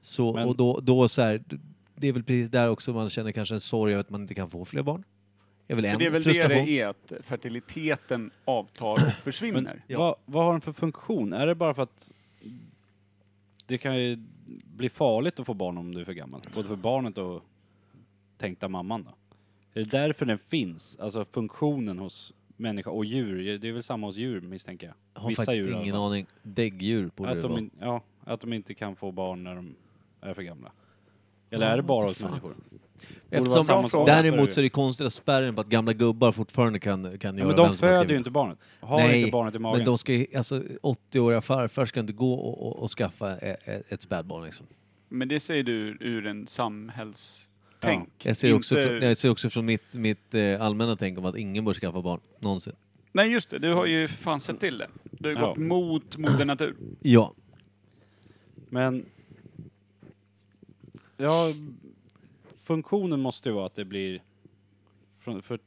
[0.00, 1.42] Så, Men- och då, då så här,
[2.00, 4.34] det är väl precis där också man känner kanske en sorg över att man inte
[4.34, 5.04] kan få fler barn.
[5.66, 6.66] Det är väl För en det är väl det frustration.
[6.66, 9.82] det är, att fertiliteten avtar och försvinner.
[9.88, 11.32] Vad, vad har den för funktion?
[11.32, 12.12] Är det bara för att
[13.66, 14.18] det kan ju
[14.76, 16.40] bli farligt att få barn om du är för gammal?
[16.54, 17.42] Både för barnet och
[18.38, 19.10] tänkta mamman då?
[19.80, 20.96] Är det därför den finns?
[21.00, 23.58] Alltså funktionen hos människa och djur?
[23.58, 24.94] Det är väl samma hos djur misstänker jag?
[25.14, 26.02] Jag har faktiskt i alla ingen fall.
[26.12, 26.26] aning.
[26.42, 27.60] Däggdjur borde Att det de, vara.
[27.60, 29.74] in, ja, att de inte kan få barn när de
[30.20, 30.72] är för gamla.
[31.50, 32.54] Eller är det bara hos människor?
[33.30, 37.18] Eftersom, samma däremot så är det konstigt att spärren på att gamla gubbar fortfarande kan,
[37.18, 38.58] kan Ja, göra men de vem som helst föder ju inte barnet.
[38.80, 39.78] Har Nej, inte barnet i magen.
[39.78, 43.92] Men de ska ju- alltså 80-åriga farfar ska inte gå och, och, och skaffa ett,
[43.92, 44.66] ett spädbarn liksom.
[45.08, 48.08] Men det säger du ur en samhällstänk.
[48.22, 51.24] Jag ser, också, Inte- från, jag ser också från mitt, mitt eh, allmänna tänk om
[51.24, 52.72] att ingen bör skaffa barn, någonsin.
[53.12, 54.86] Nej just det, du har ju fan sett till det.
[55.10, 55.48] Du har Ja.
[55.48, 56.76] gått mot moder natur.
[57.00, 57.34] Ja.
[58.68, 59.04] Men...
[61.20, 61.52] Ja,
[62.58, 64.22] funktionen måste ju vara att det blir...
[65.20, 65.58] Från, för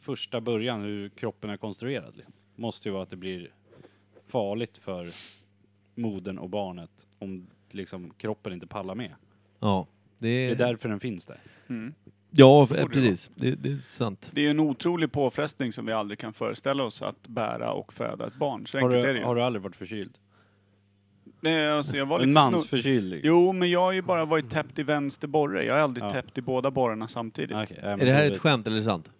[0.00, 3.50] första början, hur kroppen är konstruerad, liksom, måste ju vara att det blir
[4.26, 5.06] farligt för
[5.94, 9.14] modern och barnet om liksom, kroppen inte pallar med.
[9.60, 9.86] Ja.
[10.18, 11.40] Det Det är, är därför den finns där.
[11.68, 11.94] Mm.
[12.30, 13.30] ja, det precis.
[13.34, 14.30] Det, det är sant.
[14.34, 18.26] Det är en otrolig påfrestning som vi aldrig kan föreställa oss att bära och föda
[18.26, 18.66] ett barn.
[18.66, 19.24] Så Har enkelt är det du, ju.
[19.24, 20.18] har du aldrig varit förkyld?
[21.50, 23.20] Nej, alltså, jag var En lite snor-?
[23.24, 25.64] Jo, men jag har ju bara varit täppt i vänster borre.
[25.64, 26.10] Jag har aldrig Ja.
[26.10, 27.56] täppt i båda borrarna samtidigt.
[27.56, 29.10] Okej, ja, men Är det här då- ett skämt eller är det sant?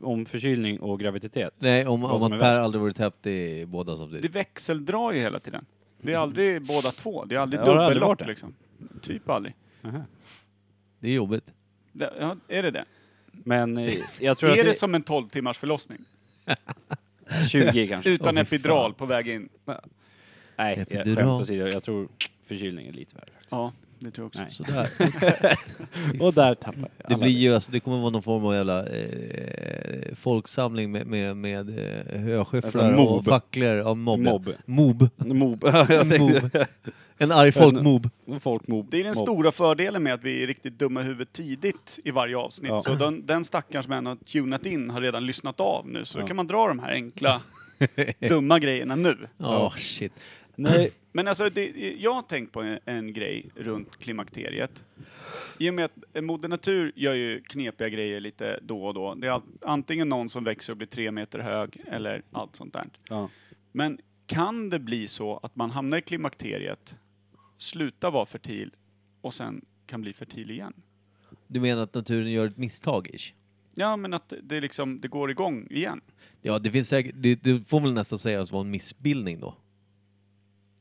[0.00, 1.54] Om förkylning och graviditet?
[1.58, 2.58] Nej, om, Vad om som att Per värst.
[2.64, 4.22] aldrig varit täppt i båda samtidigt.
[4.32, 5.64] Det växeldrar ju hela tiden.
[6.02, 7.24] Det är aldrig båda två.
[7.24, 8.26] Det är aldrig Ja, det har aldrig dubbellopp det.
[8.26, 8.54] liksom.
[9.02, 9.54] Typ aldrig.
[9.84, 10.02] Aha.
[11.00, 11.52] Det är jobbigt.
[11.92, 12.84] Det, ja, är det det?
[13.32, 15.98] Men eh, jag tror är att det, det som en 12 timmars förlossning?
[17.50, 18.10] 20 kanske.
[18.10, 18.94] Utan epidural fan.
[18.94, 19.48] på väg in?
[20.58, 21.66] Nej, jag, skämt åsido.
[21.72, 22.08] Jag tror
[22.48, 23.24] förkylning är lite värre.
[23.50, 24.64] Ja, det tror jag också.
[24.68, 24.88] Nej.
[24.90, 25.56] Sådär.
[26.26, 26.88] Och där tappar jag.
[27.08, 27.18] Det alla.
[27.18, 31.68] blir ju, alltså, det kommer vara någon form av jävla eh, folksamling med, med, med
[31.68, 33.18] eh, höskyfflar Alltså mob.
[33.18, 33.94] och facklor.
[33.94, 34.20] Mobb.
[34.66, 35.08] Mob.
[35.26, 35.60] Mob.
[35.72, 36.18] jag tänkte...
[36.18, 36.64] mob.
[37.20, 38.10] En arg folkmob.
[38.40, 38.86] Folkmob.
[38.90, 39.16] Det är den Mobb.
[39.16, 42.70] stora fördelen med att vi är riktigt dumma i huvudet tidigt i varje avsnitt.
[42.70, 42.78] Ja.
[42.80, 46.04] Så den, den stackaren som ännu har tunat in har redan lyssnat av nu.
[46.04, 46.26] Så då Ja.
[46.26, 47.40] kan man dra de här enkla,
[48.28, 49.16] dumma grejerna nu.
[49.36, 50.12] Ja, shit.
[50.58, 54.84] Nej, Men alltså, det, jag har tänkt på en, en grej runt klimakteriet.
[55.58, 59.14] I och med att Moder Natur gör ju knepiga grejer lite då och då.
[59.14, 62.72] Det är all, antingen någon som växer och blir tre meter hög eller allt sånt
[62.72, 62.84] där.
[63.08, 63.30] ja.
[63.72, 66.96] Men kan det bli så att man hamnar i klimakteriet,
[67.58, 68.74] slutar vara fertil
[69.20, 70.72] och sen kan bli fertil igen?
[71.46, 73.34] Du menar att naturen gör ett misstag ish?
[73.74, 76.00] Ja, men att det, liksom, det går igång igen.
[76.42, 79.54] Ja, det finns säkert, det, det får väl nästan sägas vara en missbildning då.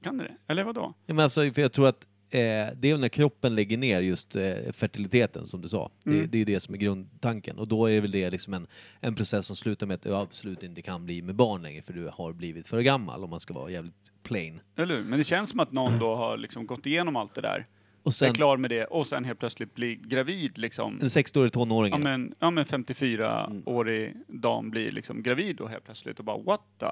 [0.08, 0.36] Kan det det?
[0.48, 0.94] Eller vad då?
[1.06, 2.40] Ja, men alltså, för jag tror att eh,
[2.76, 5.92] det är när kroppen lägger ner just eh, fertiliteten som du sa.
[6.04, 6.28] Det, Mm.
[6.32, 7.58] det är det som är grundtanken.
[7.58, 8.68] Och då är väl det liksom en,
[9.00, 11.94] en process som slutar med att du absolut inte kan bli med barn längre för
[11.94, 14.60] du har blivit för gammal om man ska vara jävligt plain.
[14.78, 15.04] Eller hur?
[15.04, 17.68] Men det känns som att någon då har liksom gått igenom allt det där,
[18.04, 21.00] Och är sen klar med det och sen helt plötsligt blir gravid liksom.
[21.02, 21.92] en 60-årig tonåring.
[21.92, 26.62] Ja men, ja, men 54-årig dam blir liksom gravid då helt plötsligt och bara what
[26.80, 26.86] the?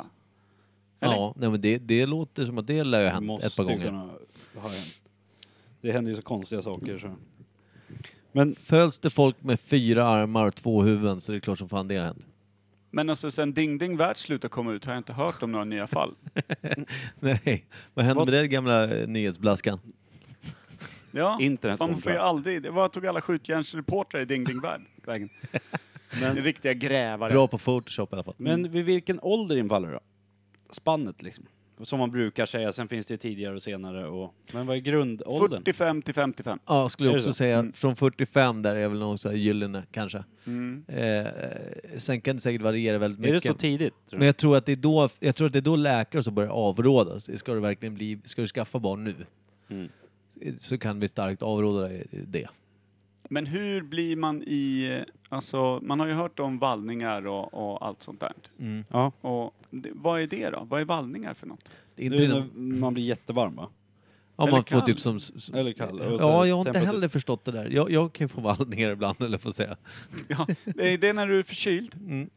[0.99, 1.13] Eller?
[1.13, 3.47] Ja, nej, men det, det låter som att det lär ju ha Det hänt måste
[3.47, 3.85] ett par gånger.
[3.85, 3.99] kunna
[4.55, 5.01] ha hänt.
[5.81, 7.15] Det händer ju så konstiga saker så.
[8.31, 11.69] Men Föds det folk med fyra armar och två huvuden så är det klart som
[11.69, 12.25] fan det har hänt.
[12.91, 15.65] Men alltså sen Ding Ding Värld slutade komma ut har jag inte hört om några
[15.65, 16.15] nya fall.
[17.19, 19.79] Nej, vad hände Vad- med den gamla eh, nyhetsblaskan?
[21.11, 24.81] Ja, internet man får ju aldrig, det var tog alla skjutjärnsreportrar i Ding Ding Värld
[25.05, 25.29] vägen?
[26.21, 27.31] Men riktiga grävare.
[27.31, 28.33] Bra på Photoshop i alla fall.
[28.37, 29.99] Men vid vilken ålder infaller det då?
[30.69, 31.45] Spannet liksom.
[31.83, 34.33] Som man brukar säga, sen finns det ju tidigare och senare och...
[34.53, 35.59] Men vad är grundåldern?
[35.59, 36.59] 45 till 55.
[36.65, 37.33] Ja, skulle jag också så?
[37.33, 37.57] säga.
[37.57, 37.73] Mm.
[37.73, 40.23] Från 45 där är väl någon så här gyllene kanske.
[40.45, 40.83] Mm.
[40.87, 41.25] Eh,
[41.97, 43.51] sen kan det säkert variera väldigt Är det mycket.
[43.51, 43.93] så tidigt?
[44.09, 46.23] tror Men jag tror att det är då, jag tror att det är då läkare
[46.23, 47.19] som börjar avråda.
[47.19, 49.15] Ska du verkligen bli, ska du skaffa barn nu?
[49.69, 49.89] Mm.
[50.57, 52.47] Så kan vi starkt avråda det.
[53.29, 58.01] Men hur blir man i, alltså man har ju hört om vallningar och, och allt
[58.01, 58.31] sånt där.
[58.59, 58.83] Mm.
[58.91, 59.11] Ja.
[59.21, 60.63] Och det, vad är det då?
[60.69, 61.69] Vad är vallningar för något?
[61.95, 63.69] Det är Det är inte när man blir jättevarm va?
[64.37, 64.81] Ja, Eller man får kall.
[64.81, 65.19] typ som...
[65.19, 65.99] som Eller kall.
[66.01, 66.85] Och så Ja, jag har inte temperatur.
[66.93, 67.69] heller förstått det där.
[67.69, 69.77] Jag, jag kan ju få vallningar ibland, eller får säga.
[70.27, 71.95] Ja, det är det när du är förkyld.
[72.07, 72.29] Mm.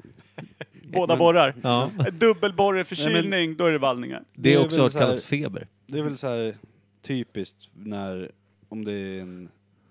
[0.93, 1.55] Båda borrar.
[1.63, 1.91] Ja.
[2.13, 4.25] Dubbelborreförkylning, då är det vallningar.
[4.35, 5.67] Det Det är är också väl att så här- kallas feber.
[5.87, 6.57] Det är väl så här
[7.03, 8.31] typiskt när,
[8.69, 9.49] om det är en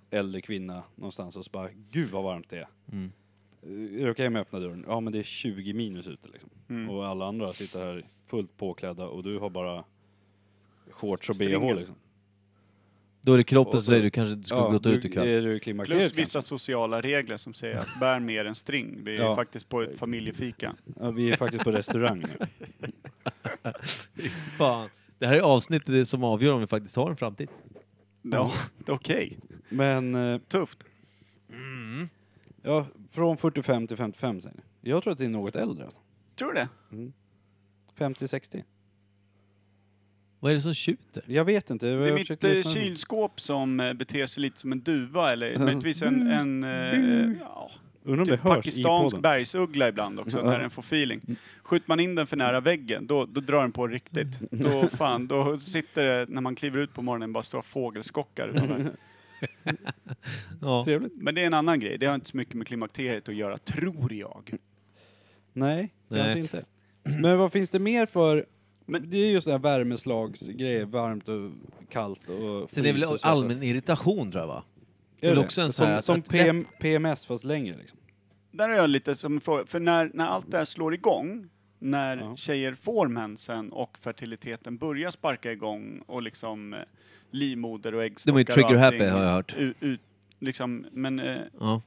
[0.10, 2.68] äldre kvinna någonstans och så bara, gud vad varmt det är.
[2.92, 3.12] Mm.
[4.00, 4.86] Är det okej om jag öppnar dörren?
[4.88, 6.50] Ja men det är 20 minus ute liksom.
[6.70, 6.90] Mm.
[6.90, 9.84] Och alla andra sitter här fullt påklädda och du har bara
[10.92, 11.96] shorts och bh liksom.
[13.22, 15.28] Då är det kroppen som så- säger du kanske inte ska gå ut ikväll.
[15.28, 19.00] Är du Plus vissa sociala regler som säger att bär mer än string.
[19.04, 19.36] Vi är Ja.
[19.36, 20.76] faktiskt på ett familjefika.
[21.00, 22.48] Ja, vi är faktiskt på restaurang nu.
[24.58, 24.90] Fan.
[25.20, 27.50] Det här är avsnittet som avgör om vi faktiskt har en framtid.
[28.32, 28.54] Ja,
[28.88, 29.38] okej.
[29.70, 30.84] Men, eh, Tufft.
[32.62, 34.90] ja, från 45 till 55 säger ni.
[34.90, 35.86] Jag tror att det är något äldre.
[35.86, 36.00] Alltså.
[36.36, 36.70] Tror du det?
[37.98, 38.64] 50-60.
[40.40, 41.24] Vad är det som tjuter?
[41.28, 41.86] Jag vet inte.
[41.86, 46.02] Det är mitt eh, kylskåp som eh, beter sig lite som en duva eller möjligtvis
[46.02, 47.72] en, en eh, ja,
[48.08, 49.22] Undrar om det typ hörs i pakistansk podden.
[49.22, 51.22] bergsuggla ibland också när den får feeling.
[51.64, 54.40] Skjuter man in den för nära väggen, då, då drar den på riktigt.
[54.52, 58.92] Då fan, då sitter det, när man kliver ut på morgonen, bara stora fågelskockar utanför.
[60.62, 60.84] Ja.
[60.86, 61.14] Trevligt.
[61.16, 63.58] Men det är en annan grej, det har inte så mycket med klimakteriet att göra,
[63.58, 64.52] tror jag.
[65.54, 66.22] Nej, Nej.
[66.22, 66.66] kanske inte.
[67.22, 68.46] Men vad finns det mer för...
[68.86, 71.52] Men- det är just det här värmeslagsgrejer, varmt och
[71.90, 73.28] kallt och är det väl och så.
[73.28, 74.64] allmän irritation tror jag va?
[75.22, 75.46] Är väl det?
[75.46, 78.00] också en sån som, här- som att- PM, PMS fast längre liksom.
[78.52, 81.50] Där är jag lite som en fråga, för när, när allt det här slår igång,
[81.80, 82.36] när Ja.
[82.38, 86.80] tjejer får mensen och fertiliteten börjar sparka igång och liksom eh,
[87.32, 89.58] livmoder och äggstockar är ju trigger och happy, har jag hört.
[89.58, 90.02] Ut, ut,
[90.40, 91.82] liksom, men eh, Ja.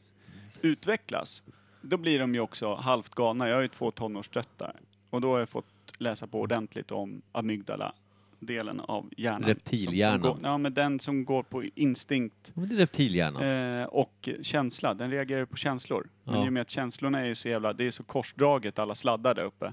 [0.62, 1.42] utvecklas,
[1.82, 3.48] då blir de ju också halvt galna.
[3.48, 4.76] Jag har ju två tonårsdöttrar
[5.10, 5.66] och då har jag fått
[5.98, 7.92] läsa på ordentligt om amygdala
[8.40, 9.42] delen av hjärnan.
[9.42, 10.20] Reptilhjärnan.
[10.22, 13.42] Som, som går, ja, men den som går på instinkt Men det är reptilhjärnan.
[13.80, 16.08] Eh, och känsla, den reagerar på känslor.
[16.24, 16.46] Men Ja.
[16.46, 19.34] i och med att känslorna är ju så jävla, det är så korsdraget alla sladdar
[19.34, 19.72] där uppe.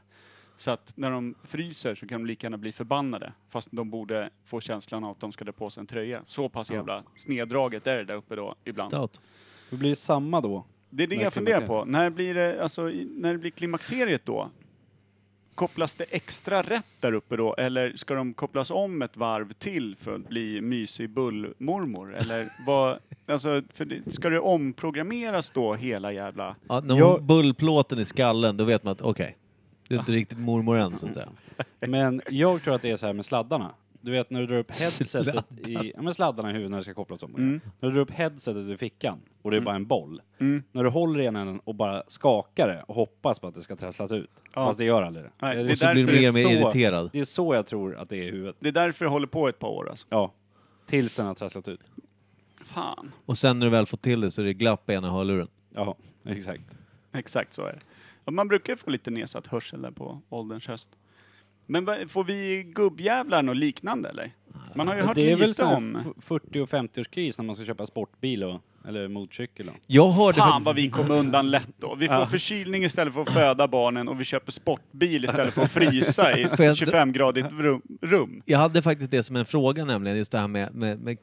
[0.58, 3.34] Så att när de fryser så kan de lika gärna bli förbannade.
[3.50, 6.22] Fast de borde få känslan av att de ska dra på sig en tröja.
[6.26, 8.92] Så pass jävla sneddraget är det där uppe då ibland.
[8.92, 9.22] Stout.
[9.70, 10.66] Då blir det samma då.
[10.90, 11.86] Det är det jag funderar på.
[11.86, 14.50] När blir det, alltså, när det blir klimakteriet då?
[15.58, 17.56] Kopplas det extra rätt där uppe då?
[17.56, 22.16] Eller ska de kopplas om ett varv till för att bli mysig bullmormor?
[22.16, 26.56] Eller vad, alltså, för det, ska det omprogrammeras då hela jävla...
[26.68, 29.38] Ja, när Jag- bullplåten i skallen, då vet man att okej,
[29.88, 31.30] du är inte riktigt mormor än så att säga.
[31.80, 33.72] Men jag tror att det är så här med sladdarna.
[34.02, 35.44] Du vet när du drar upp headsetet Sladdar.
[35.70, 37.36] i, ja men sladdarna i huvudet när det ska kopplas om.
[37.36, 37.62] Mm.
[37.80, 40.22] När du drar upp headsetet i fickan och det är bara en boll.
[40.38, 40.64] Mm.
[40.72, 43.76] När du håller i änden och bara skakar det och hoppas på att det ska
[43.76, 44.30] trasslas ut.
[44.54, 44.66] Ja.
[44.66, 45.32] Fast det gör aldrig det.
[45.42, 47.10] Nej, det, det är Så blir du därför mer och mer så- irriterad.
[47.14, 48.56] det är så jag tror att det är i huvudet.
[48.60, 50.08] Det är därför det håller på ett par år alltså.
[50.10, 50.34] Ja.
[50.86, 51.82] Tills den har trasslat ut.
[52.62, 53.12] Fan.
[53.26, 55.48] Och sen när du väl får till det så är det glapp i ena hörluren.
[55.74, 56.62] Ja, exakt.
[57.14, 57.80] Exakt så är det.
[58.26, 60.90] Ja, Man brukar ju få lite nedsatt hörsel där på ålderns höst.
[61.68, 64.32] Men får vi gubbjävlar något liknande eller?
[64.76, 65.98] Man har ju hört det är väl lite om...
[66.02, 69.70] f- 40 och 50-årskris när man ska köpa sportbil och, eller motorcykel.
[69.70, 69.76] Och.
[69.88, 71.96] Jag hörde Fan vad vi kom undan lätt då.
[71.96, 72.26] Vi får Ja.
[72.26, 76.42] förkylning istället för att föda barnen och vi köper sportbil istället för att frysa i
[76.42, 77.82] jag- 25-gradigt rum.
[78.02, 78.42] rum.
[78.46, 81.18] Jag hade faktiskt det som en fråga nämligen, just det här med, med, med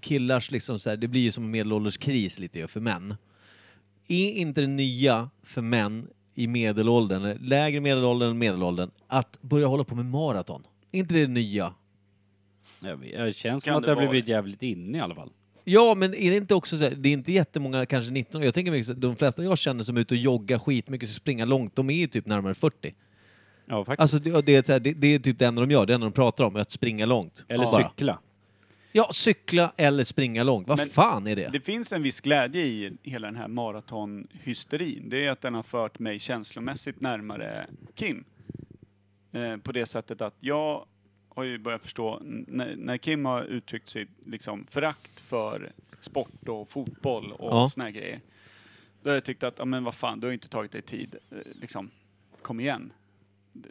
[0.00, 3.14] killars liksom så här, det blir ju som en medelålderskris lite för män.
[4.08, 6.06] Är inte det nya för män
[6.42, 10.62] i medelåldern, lägre medelåldern än medelåldern, att börja hålla på med maraton?
[10.92, 11.74] Är inte det nya?
[12.80, 15.00] Jag vet, det känns Kan som att det det har vara blivit jävligt inne i
[15.00, 15.30] alla fall.
[15.64, 18.54] Ja, men är det inte också så här, det är inte jättemånga, kanske 19 jag
[18.54, 21.44] tänker mig, så- de flesta jag känner som är ute och joggar skitmycket, så springa
[21.44, 22.94] långt, de är ju typ närmare 40.
[23.66, 24.00] Ja, faktiskt.
[24.00, 25.94] Alltså det, det, är så här, det, det är typ det enda de gör, det
[25.94, 27.44] enda de pratar om, är att springa långt.
[27.48, 27.82] eller Bara.
[27.88, 28.18] cykla.
[28.92, 30.68] Ja, cykla eller springa långt.
[30.68, 31.48] Vad Men fan är det?
[31.52, 35.08] Det finns en viss glädje i hela den här maratonhysterin.
[35.08, 38.24] Det är att den har fört mig känslomässigt närmare Kim.
[39.32, 40.86] Eh, på det sättet att jag
[41.28, 46.68] har ju börjat förstå, när, när Kim har uttryckt sitt liksom, förakt för sport och
[46.68, 47.70] fotboll och Ja.
[47.70, 48.20] såna här grejer.
[49.02, 51.16] Då har jag tyckt att, ja men vad fan, du har inte tagit dig tid.
[51.30, 51.90] Eh, liksom,
[52.42, 52.92] kom igen.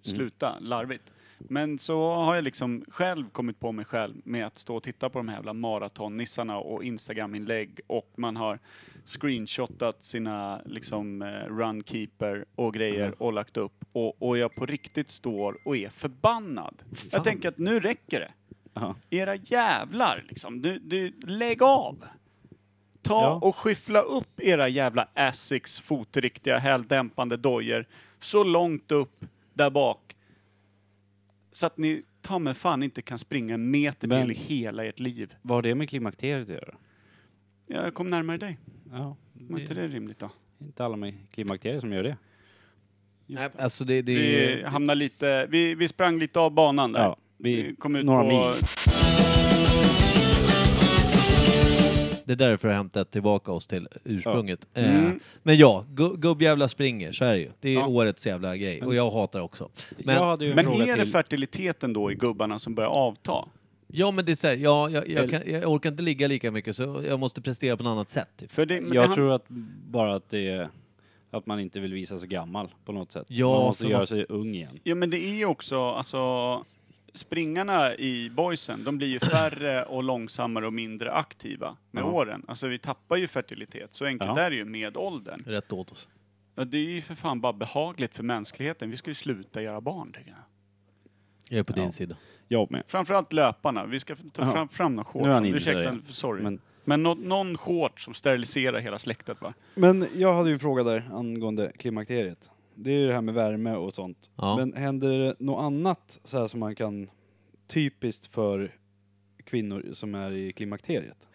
[0.04, 1.12] Sluta, larvigt.
[1.40, 5.10] Men så har jag liksom själv kommit på mig själv med att stå och titta
[5.10, 8.60] på de här jävla maratonnissarna och Instagram-inlägg och man har
[9.06, 15.10] screenshotat sina liksom eh, runkeeper och grejer och lagt upp och, och jag på riktigt
[15.10, 16.76] står och är förbannad.
[17.12, 18.32] Jag tänker att nu räcker det.
[18.74, 18.96] Ja.
[19.10, 22.04] Era jävlar liksom, du, du, lägg av!
[23.02, 23.40] Ta Ja.
[23.42, 27.86] och skyffla upp era jävla Asics fotriktiga häldämpande dojor
[28.20, 30.09] så långt upp där bak
[31.52, 34.86] så att ni ta mig fan inte kan springa en meter Men- till i hela
[34.86, 35.34] ert liv.
[35.42, 36.76] Vad har det med klimakteriet att göra?
[37.68, 38.58] Jag kom närmare dig.
[38.92, 40.30] Ja, Var inte det rimligt då?
[40.62, 42.18] inte alla med klimakteriet som gör det.
[43.26, 43.64] Nej, det.
[43.64, 47.02] alltså det, det Vi hamnade lite, vi, vi sprang lite av banan där.
[47.02, 48.28] Ja, vi, kom ut några på...
[48.28, 48.54] mil.
[52.30, 54.68] Det är därför jag har hämtat tillbaka oss till ursprunget.
[54.74, 54.82] Ja.
[54.82, 55.20] Eh, Mm.
[55.44, 57.50] Men ja, gu- gubbjävlar springer, så är det ju.
[57.62, 57.88] Det är Ja.
[57.88, 58.82] årets jävla grej.
[58.82, 59.70] Och jag hatar också.
[59.98, 61.12] Men, jag hade ju en Men är det till.
[61.12, 63.46] fertiliteten då i gubbarna som börjar avta?
[63.88, 66.52] Ja men det är så här, ja, jag, jag, kan, jag orkar inte ligga lika
[66.52, 68.30] mycket så jag måste prestera på något annat sätt.
[68.38, 68.52] Typ.
[68.52, 69.46] För det, Jag han- tror att
[69.90, 70.70] bara att det är
[71.32, 73.26] att man inte vill visa sig gammal på något sätt.
[73.28, 74.80] Ja, man måste göra man- sig ung igen.
[74.84, 76.18] Ja men det är ju också, alltså
[77.14, 82.08] springarna i boysen, de blir ju färre och långsammare och mindre aktiva med Ja.
[82.08, 82.46] åren.
[82.48, 84.40] Alltså vi tappar ju fertilitet, så enkelt Ja.
[84.42, 85.40] är det ju med åldern.
[85.46, 86.08] Rätt åt oss.
[86.56, 88.90] Ja, det är ju för fan bara behagligt för mänskligheten.
[88.92, 90.38] Vi ska ju sluta göra barn tycker jag.
[91.50, 91.82] Jag är på Ja.
[91.82, 92.16] din sida.
[92.48, 92.84] Jag med.
[92.88, 93.86] Framförallt löparna.
[93.86, 94.52] Vi ska ta Ja.
[94.52, 95.48] fram, fram några Nu är han shorts.
[95.48, 96.04] inne Ursäkta, igen.
[96.08, 96.44] sorry.
[96.44, 99.54] Men, Men, nå- någon shorts som steriliserar hela släktet va?
[99.76, 102.52] men jag hade ju en fråga där angående klimakteriet.
[102.84, 104.30] Det är ju det här med värme och sånt.
[104.36, 104.58] Ja.
[104.58, 107.10] Men händer det något annat så här som man kan,
[107.68, 108.76] typiskt för
[109.44, 111.28] kvinnor som är i klimakteriet?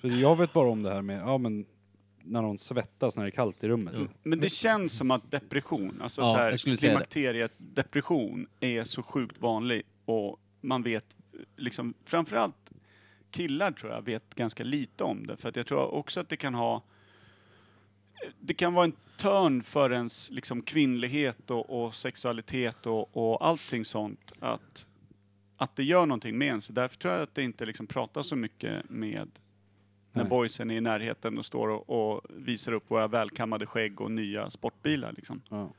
[0.00, 1.66] För jag vet bara om det här med, ja men
[2.22, 3.94] när någon svettas när det är kallt i rummet.
[3.94, 4.08] Mm.
[4.22, 6.96] Men det känns som att depression, alltså Ja, så här, jag skulle säga det.
[6.96, 11.06] klimakteriet depression är så sjukt vanlig och man vet
[11.56, 12.70] liksom framförallt
[13.30, 16.36] killar tror jag vet ganska lite om det för att jag tror också att det
[16.36, 16.82] kan ha
[18.40, 23.84] det kan vara en törn för ens liksom kvinnlighet och, och sexualitet och, och allting
[23.84, 24.86] sånt att,
[25.56, 26.60] att det gör någonting med en.
[26.60, 29.28] Så därför tror jag att det inte liksom pratas så mycket med
[30.12, 30.30] när Nej.
[30.30, 34.50] boysen är i närheten och står och, och visar upp våra välkammade skägg och nya
[34.50, 35.42] sportbilar liksom.
[35.48, 35.72] Ja.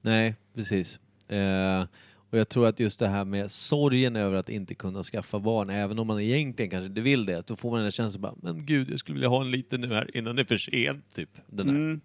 [0.00, 1.00] Nej, precis.
[1.28, 1.84] Eh,
[2.30, 5.70] och jag tror att just det här med sorgen över att inte kunna skaffa barn,
[5.70, 8.34] även om man egentligen kanske inte vill det, då får man den här känslan bara,
[8.42, 11.14] men gud, jag skulle vilja ha en liten nu här innan det är för sent,
[11.14, 11.30] typ.
[11.46, 11.74] Den där.
[11.74, 12.00] Mm.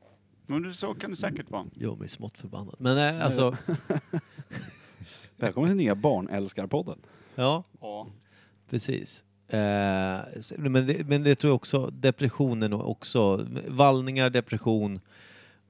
[0.46, 1.66] Men så kan det säkert vara.
[1.76, 2.76] Gör mig smått förbannad.
[2.80, 3.58] Men eh, alltså,
[5.38, 7.00] Välkommen till nya Barnälskarpodden.
[7.36, 8.08] ja, Ja.
[8.70, 9.24] precis.
[9.48, 9.58] Eh,
[10.58, 15.00] men, det, men det tror jag också, depressionen och också, vallningar, depression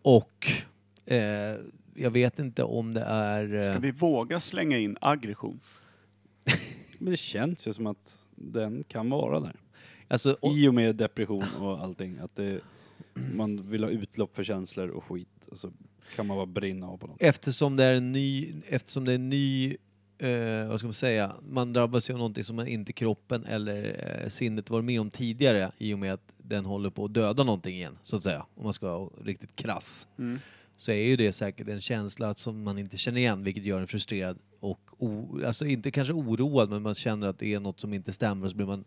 [0.02, 0.48] och
[1.06, 1.56] eh,
[1.96, 3.54] jag vet inte om det är...
[3.64, 5.60] eh, Ska vi våga slänga in aggression?
[6.98, 9.56] Men det känns ju som att den kan vara där.
[10.08, 12.18] Alltså, och, I och med depression och allting.
[12.18, 12.60] Att det,
[13.36, 15.48] man vill ha utlopp för känslor och skit.
[15.52, 15.72] Och så
[16.16, 17.18] kan man bara brinna av på något.
[17.20, 19.78] eftersom det är en ny, eftersom det är en ny,
[20.18, 24.08] eh, vad ska man säga, man drabbas ju av någonting som man inte kroppen eller
[24.24, 27.44] eh, sinnet var med om tidigare i och med att den håller på att döda
[27.44, 28.46] någonting igen, så att säga.
[28.56, 30.08] Om man ska vara riktigt krass.
[30.74, 30.78] Mm.
[30.78, 33.88] Så är ju det säkert en känsla som man inte känner igen, vilket gör en
[33.88, 37.94] frustrerad och, o, alltså inte kanske oroad, men man känner att det är något som
[37.94, 38.84] inte stämmer och så blir man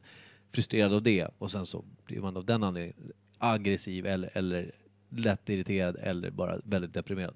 [0.52, 4.70] frustrerad av det och sen så blir man av den anledningen aggressiv eller, eller
[5.10, 7.34] lätt irriterad eller bara väldigt deprimerad.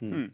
[0.00, 0.30] Mm.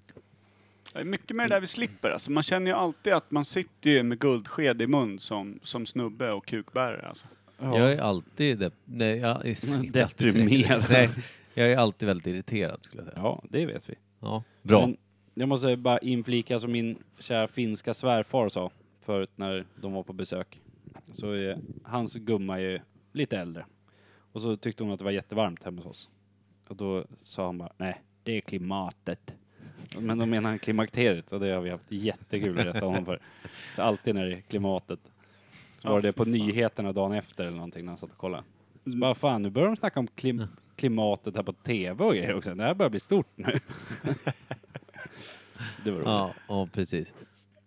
[0.93, 2.11] Det är mycket med det där vi slipper.
[2.11, 5.87] Alltså, man känner ju alltid att man sitter ju med guldsked i mun som, som
[5.87, 7.09] snubbe och kukbärare.
[7.09, 7.27] Alltså.
[7.59, 10.73] Jag är alltid dep- nej, jag är inte Deprimerad.
[10.73, 11.09] alltid- nej,
[11.55, 13.23] jag är alltid väldigt irriterad skulle jag säga.
[13.23, 13.95] Ja, det vet vi.
[14.21, 14.81] Ja, bra.
[14.81, 14.97] Men
[15.35, 20.13] jag måste bara inflika som min kära finska svärfar sa förut när de var på
[20.13, 20.61] besök.
[21.13, 23.67] Så är, hans gumma är lite äldre.
[24.33, 26.09] Och så tyckte hon att det var jättevarmt hemma hos oss.
[26.69, 29.35] Och då sa han bara, nej, det är klimatet.
[29.99, 33.21] Men då menar han klimakteriet och det har vi haft jättekul att rätta honom för.
[33.77, 35.01] Så alltid när det är klimatet.
[35.79, 38.45] Så var det på nyheterna dagen efter eller någonting när han satt och kollade.
[38.85, 40.43] Så bara fan, nu börjar de snacka om klim
[40.77, 42.55] klimatet här på TV och grejer också.
[42.55, 43.45] Det här börjar bli stort nu.
[45.85, 46.07] det var roligt.
[46.07, 47.13] Ja, ja precis.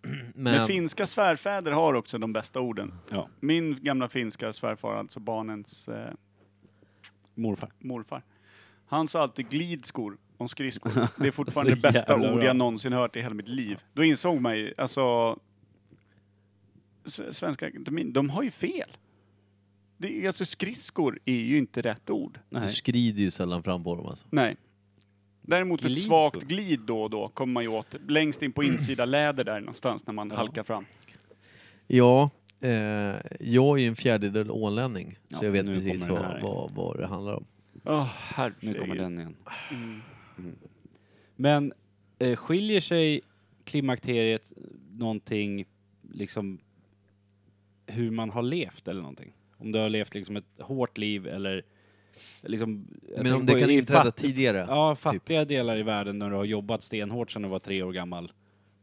[0.02, 2.93] Men, Men, finska svärfäder har också de bästa orden.
[3.12, 6.13] Ja, Min gamla finska svärfar, alltså barnens eh,
[7.36, 7.72] morfar.
[7.80, 8.22] morfar.
[8.88, 10.91] Han sa alltid glidskor om skridskor.
[11.22, 12.46] Det är fortfarande det bästa jävla ord bra.
[12.46, 13.80] jag någonsin hört i hela mitt liv.
[13.93, 15.38] Då insåg man ju, alltså...
[17.06, 18.98] S- Svenska akademin, de har ju fel.
[19.97, 22.39] Det är, alltså skridskor är ju inte rätt ord.
[22.49, 22.73] du Nej.
[22.73, 24.27] skrider ju sällan fram på dem alltså.
[24.31, 24.55] Nej.
[25.41, 26.29] Däremot ett Glidskor.
[26.31, 29.60] svagt glid då och då kommer man ju åt längst in på insida läder där
[29.60, 30.36] någonstans när man Ja.
[30.36, 30.86] halkar fram.
[31.88, 32.29] Ja,
[32.62, 32.69] eh,
[33.39, 36.31] jag är ju en fjärdedel ålänning, så Ja, jag vet nu precis kommer den vad,
[36.31, 36.41] här.
[36.41, 37.45] vad, vad det handlar om.
[37.86, 38.57] Åh, herregud.
[38.73, 39.36] Nu kommer den igen.
[39.71, 40.01] Mm.
[41.36, 41.73] Men
[42.19, 43.21] eh, skiljer sig
[43.63, 44.51] klimakteriet
[44.91, 45.65] någonting,
[46.12, 46.60] liksom
[47.86, 49.33] hur man har levt eller någonting?
[49.58, 51.63] Om du har levt liksom ett hårt liv eller
[52.43, 52.88] liksom...
[53.17, 54.65] Men om det kan inträda fatt- tidigare?
[54.70, 57.91] Ja, fattiga delar i världen när du har jobbat stenhårt sedan du var tre år
[57.91, 58.32] gammal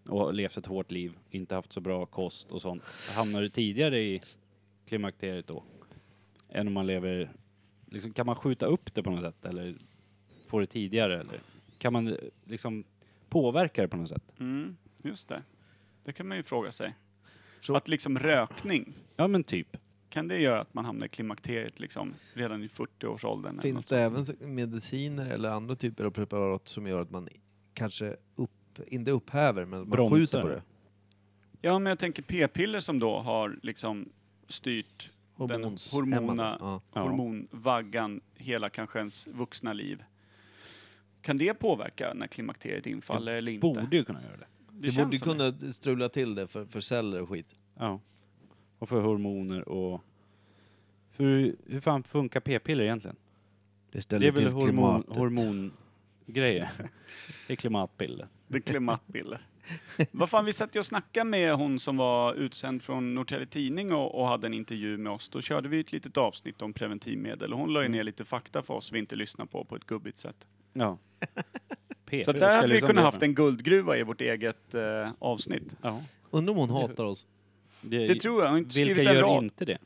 [0.09, 2.83] och levt ett hårt liv, inte haft så bra kost och sånt.
[3.17, 4.23] Hamnar du tidigare i
[4.87, 5.65] klimakteriet då?
[6.48, 7.31] Än om man lever...
[7.90, 9.75] Liksom, kan man skjuta upp det på något sätt eller
[10.46, 11.21] få det tidigare?
[11.21, 11.40] Eller
[11.79, 12.85] kan man liksom
[13.29, 14.23] påverka det på något sätt?
[14.40, 15.42] Mm, just det.
[16.05, 16.94] Det kan man ju fråga sig.
[17.61, 19.77] Så- Att liksom rökning, Ja men typ.
[20.15, 23.52] Kan det göra att man hamnar i klimakteriet liksom redan i 40-årsåldern?
[23.52, 27.29] eller Finns det även mediciner eller andra typer av preparat som gör att man
[27.75, 28.50] kanske upp,
[28.87, 30.17] inte upphäver, men man Bromsar.
[30.17, 30.62] skjuter på det?
[31.60, 34.08] Ja, men jag tänker p-piller som då har liksom
[34.48, 36.81] styrt den Hormons- hormona, Ja.
[37.02, 40.04] Hormonvaggan hela kanske ens vuxna liv.
[41.23, 43.62] Kan det påverka när klimakteriet infaller eller inte?
[43.65, 44.46] Borde ju kunna göra det.
[44.71, 47.54] Det, känns borde kunna strula till det för, för celler och skit.
[47.79, 48.00] Ja.
[48.85, 50.01] Och för hormoner och...
[51.11, 51.23] För
[51.67, 53.17] hur fan funkar p-piller egentligen?
[53.91, 55.17] Det Det ställer är väl till hormon, klimatet.
[55.17, 56.69] hormongrejer?
[57.47, 58.29] det är klimatpiller.
[58.49, 59.41] Det är klimatbilder.
[60.11, 63.93] Vad fan, vi satt ju och snackade med hon som var utsänd från Norrtelje Tidning
[63.93, 65.29] och, och hade en intervju med oss.
[65.29, 68.63] Då körde vi ett litet avsnitt om preventivmedel och hon la ju ner lite fakta
[68.63, 70.47] för oss vi inte lyssnar på på ett gubbigt sätt.
[70.73, 70.99] Ja.
[72.25, 75.77] Så där hade vi liksom kunnat det- haft en guldgruva i vårt eget eh, avsnitt.
[75.83, 76.03] Ja.
[76.31, 77.27] Undrar om hon hatar oss.
[77.85, 78.49] Det, Det tror jag.
[78.49, 79.79] Hon har inte Vilka skrivit en gör rad inte det?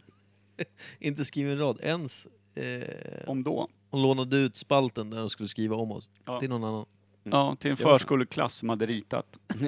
[0.99, 1.79] Inte skrivit en rad.
[1.83, 2.85] Ens eh,
[3.27, 3.69] om då.
[3.91, 6.09] hon lånade ut spalten där hon skulle skriva om oss.
[6.25, 6.41] Ja.
[6.41, 6.87] Till någon annan.
[7.25, 7.99] Ja, till en Det var så.
[7.99, 9.39] förskoleklass som hade ritat.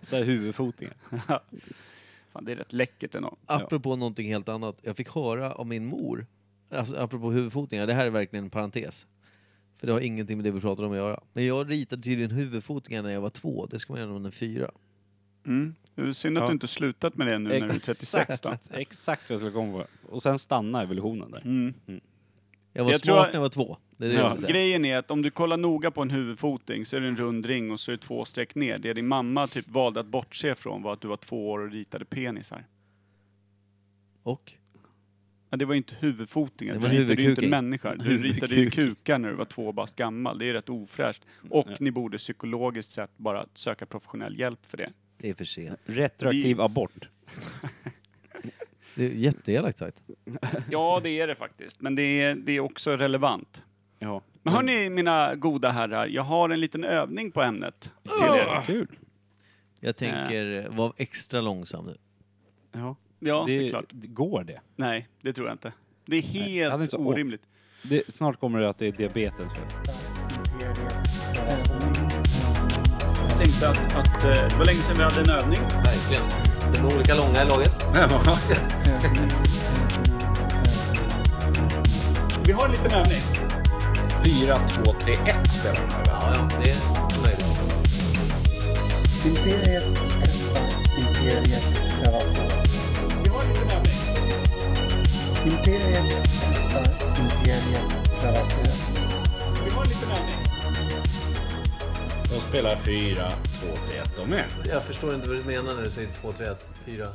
[0.00, 0.94] Så här huvudfotingar.
[2.32, 3.36] Fan, det är rätt läckert ändå.
[3.46, 4.80] Apropå någonting helt annat.
[4.82, 6.26] Jag fick höra av min mor,
[6.70, 9.06] alltså apropå huvudfotningar, det här är verkligen en parentes.
[9.78, 11.20] För det har ingenting med det vi pratar om att göra.
[11.32, 14.26] Men jag ritade tydligen huvudfotningar när jag var två, det ska man göra när man
[14.26, 14.70] är fyra.
[15.50, 15.74] Mm.
[15.94, 16.46] Det är synd att Ja.
[16.48, 18.56] du inte slutat med det nu när du är 36 då.
[18.70, 20.12] Exakt vad jag skulle komma på.
[20.14, 21.40] Och sen stanna evolutionen där.
[21.44, 21.74] Mm.
[22.72, 23.76] Jag var Jag smart tror- när jag var två.
[23.96, 26.96] Det är det Ja, grejen är att om du kollar noga på en huvudfoting så
[26.96, 28.78] är det en rund ring och så är det två streck ner.
[28.78, 31.70] Det din mamma typ valde att bortse från var att du var två år och
[31.70, 32.66] ritade penisar.
[34.22, 34.52] Och?
[35.50, 37.96] Ja, det var ju inte huvudfotingar, Det du var ritade ju inte människor.
[38.04, 40.38] Du ritade ju kukar när du var två bast gammal.
[40.38, 41.22] Det är rätt ofräscht.
[41.50, 41.76] Och Ja.
[41.80, 44.90] ni borde psykologiskt sett bara söka professionell hjälp för det.
[45.20, 45.80] Det är för sent.
[45.84, 47.08] Retroaktiv Det- abort.
[48.94, 50.02] Det är jätteelakt sagt.
[50.70, 51.80] Ja, det är det faktiskt.
[51.80, 53.62] Men det är, det är också relevant.
[53.98, 54.22] Ja.
[54.42, 57.92] Men hörni, mina goda herrar, jag har en liten övning på ämnet.
[58.66, 58.86] Kul.
[59.80, 61.96] Jag tänker, var extra långsam nu.
[62.72, 62.96] Ja.
[63.18, 63.84] Ja, det är det, klart.
[63.90, 64.60] det går det?
[64.76, 65.72] Nej, det tror jag inte.
[66.06, 67.42] Det är det är helt så orimligt.
[67.82, 68.14] det?
[68.14, 69.52] Snart kommer det att det är diabetes.
[69.52, 71.19] fel.
[73.60, 75.58] Tänkte att, att eh, det var länge sedan vi hade en övning.
[75.84, 76.22] Verkligen.
[76.72, 77.86] De är olika långa i laget.
[82.44, 83.22] Vi har en liten övning.
[84.24, 85.20] 4, 2, 3, 1
[85.52, 86.02] spelar här.
[86.06, 86.76] Ja, ja, det är
[87.22, 87.44] möjligt.
[89.26, 89.84] Imperiet
[90.22, 90.62] testar,
[90.98, 91.64] Imperiet
[92.02, 92.26] prövar på.
[93.22, 93.94] Vi har en liten övning.
[95.46, 96.86] Imperiet testar,
[97.20, 97.84] Imperiet
[98.20, 98.46] prövar på.
[99.64, 100.39] Vi har en liten övning.
[102.30, 104.44] De spelar 4, 2, 3, 1 de med.
[104.66, 107.08] Jag förstår inte vad du menar när du säger 2, 3, 1, 4.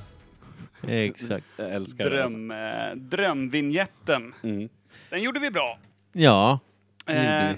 [0.88, 1.46] Exakt.
[1.58, 2.16] Jag älskar det.
[2.18, 4.34] Dröm, eh, drömvinjetten.
[4.44, 4.70] Mm.
[5.10, 5.80] Den gjorde vi bra.
[6.14, 6.60] Ja.
[7.08, 7.52] Eh,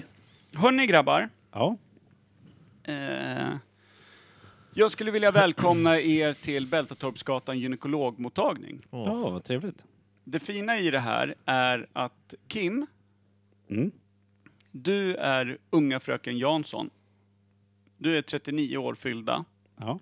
[0.54, 1.28] hörni grabbar.
[1.52, 1.76] Ja.
[2.84, 3.48] Eh,
[4.74, 8.86] jag skulle vilja välkomna er till Bältatorpsgatan gynekologmottagning.
[8.90, 9.84] ja, vad trevligt.
[10.24, 12.86] Det fina i det här är att Kim,
[13.70, 13.90] Mm.
[14.72, 16.90] du är unga fröken Jansson.
[17.98, 19.44] Du är 39 år fyllda.
[19.76, 19.98] Ja.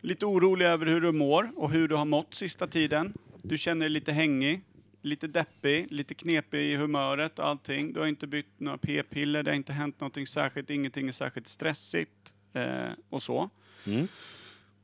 [0.00, 3.12] Lite orolig över hur du mår och hur du har mått sista tiden.
[3.42, 4.60] Du känner dig lite hängig,
[5.02, 7.92] lite deppig, lite knepig i humöret och allting.
[7.92, 11.48] Du har inte bytt några p-piller, det har inte hänt någonting särskilt, ingenting är särskilt
[11.48, 13.50] stressigt eh, och så.
[13.86, 14.08] Mm.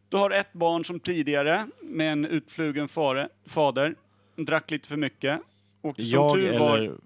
[0.08, 3.94] Du har ett barn som tidigare med en utflugen fare, fader,
[4.36, 5.40] drack lite för mycket.
[5.80, 6.96] Och som Jag tur var, eller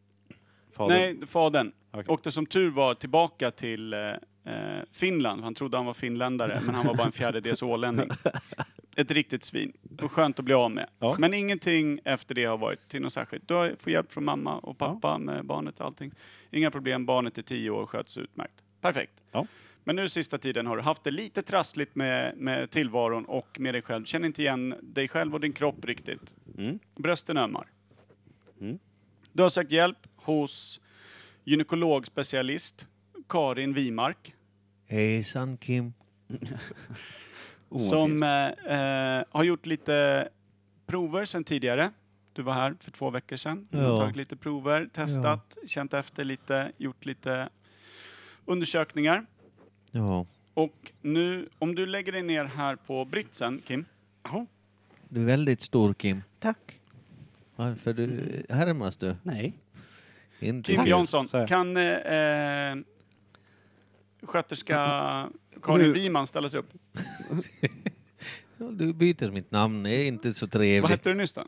[0.73, 0.99] fadern?
[0.99, 1.73] Nej, fadern.
[1.91, 2.05] Okej.
[2.09, 3.99] Åkte som tur var tillbaka till eh,
[4.93, 5.43] Finland.
[5.43, 8.09] Han trodde han var finländare, men han var bara en fjärdedels ålänning.
[8.97, 9.73] Ett riktigt svin.
[10.03, 10.89] Och skönt att bli av med.
[10.99, 11.17] Ja.
[11.19, 13.49] Men ingenting efter det har varit till något särskilt.
[13.49, 16.13] Du fått hjälp från mamma och pappa med barnet och allting.
[16.51, 18.55] Inga problem, barnet är tio år och sköts utmärkt.
[18.81, 19.13] Perfekt.
[19.33, 19.47] Ja.
[19.85, 23.75] Men nu sista tiden har du haft det lite trassligt med, med tillvaron och med
[23.75, 24.05] dig själv.
[24.05, 26.35] Känner inte igen dig själv och din kropp riktigt.
[26.59, 26.79] Mm.
[26.95, 27.67] Brösten ömmar.
[28.61, 28.79] Mm.
[29.33, 30.81] Du har sökt hjälp hos
[31.45, 32.87] gynekologspecialist
[33.29, 34.35] Karin Wimark.
[34.91, 35.93] Hejsan Kim.
[37.91, 38.47] Som eh,
[38.79, 40.29] eh, har gjort lite
[40.87, 41.91] prover sedan tidigare.
[42.33, 43.69] Du var här för två veckor sedan.
[43.71, 43.97] Du har Ja.
[43.97, 47.49] tagit lite prover, testat, känt efter lite, gjort lite
[48.45, 49.27] undersökningar.
[49.91, 50.27] Ja.
[50.55, 53.85] Och nu, om du lägger dig ner här på britsen, Kim.
[55.09, 56.23] Du är väldigt stor Kim.
[56.39, 56.81] Tack.
[57.57, 59.17] Varför du härmas du?
[59.23, 59.53] Nej.
[60.41, 60.87] Inte Kim.
[60.87, 62.77] Jansson, kan eh, eh,
[64.23, 64.77] sköterska
[65.63, 66.71] Karin Wiman ställa sig upp?
[68.59, 70.91] Ja, Du byter mitt namn, det är inte så Vad trevligt.
[70.91, 71.45] hette du nyss då?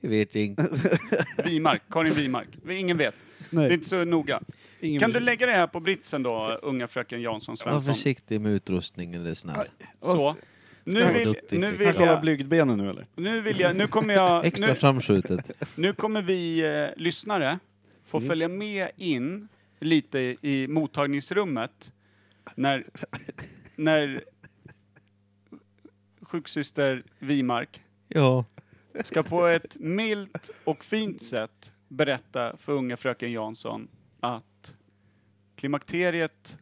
[0.00, 0.68] Det vet jag inte.
[1.44, 2.48] Wimark, Karin Wimark.
[2.70, 3.14] Ingen vet.
[3.50, 3.72] Det är Nej.
[3.72, 4.40] inte så noga.
[4.80, 7.94] Ingen Kan du lägga dig här på britsen då, unga fröken Jansson Var Svensson?
[7.94, 9.66] försiktig med utrustningen, det är snäll.
[10.00, 10.36] Så.
[10.84, 11.80] Nu vill, duktig, nu Frick.
[11.80, 13.06] vill Han kollar jag, blygdbenen nu eller?
[13.16, 15.50] nu vill jag, nu kommer jag, Extra nu, framskjutet.
[15.74, 17.58] nu kommer vi eh, lyssnare
[18.06, 18.28] få Mm.
[18.28, 19.48] följa med in
[19.80, 21.92] lite i mottagningsrummet
[22.56, 22.86] när,
[23.76, 24.20] när
[26.22, 28.44] sjuksyster Wimark Ja.
[29.04, 33.88] ska på ett milt och fint sätt berätta för unga fröken Jansson
[34.20, 34.74] att
[35.56, 36.58] klimakteriet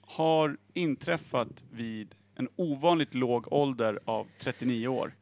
[0.00, 5.14] har inträffat vid en ovanligt låg ålder av 39 år.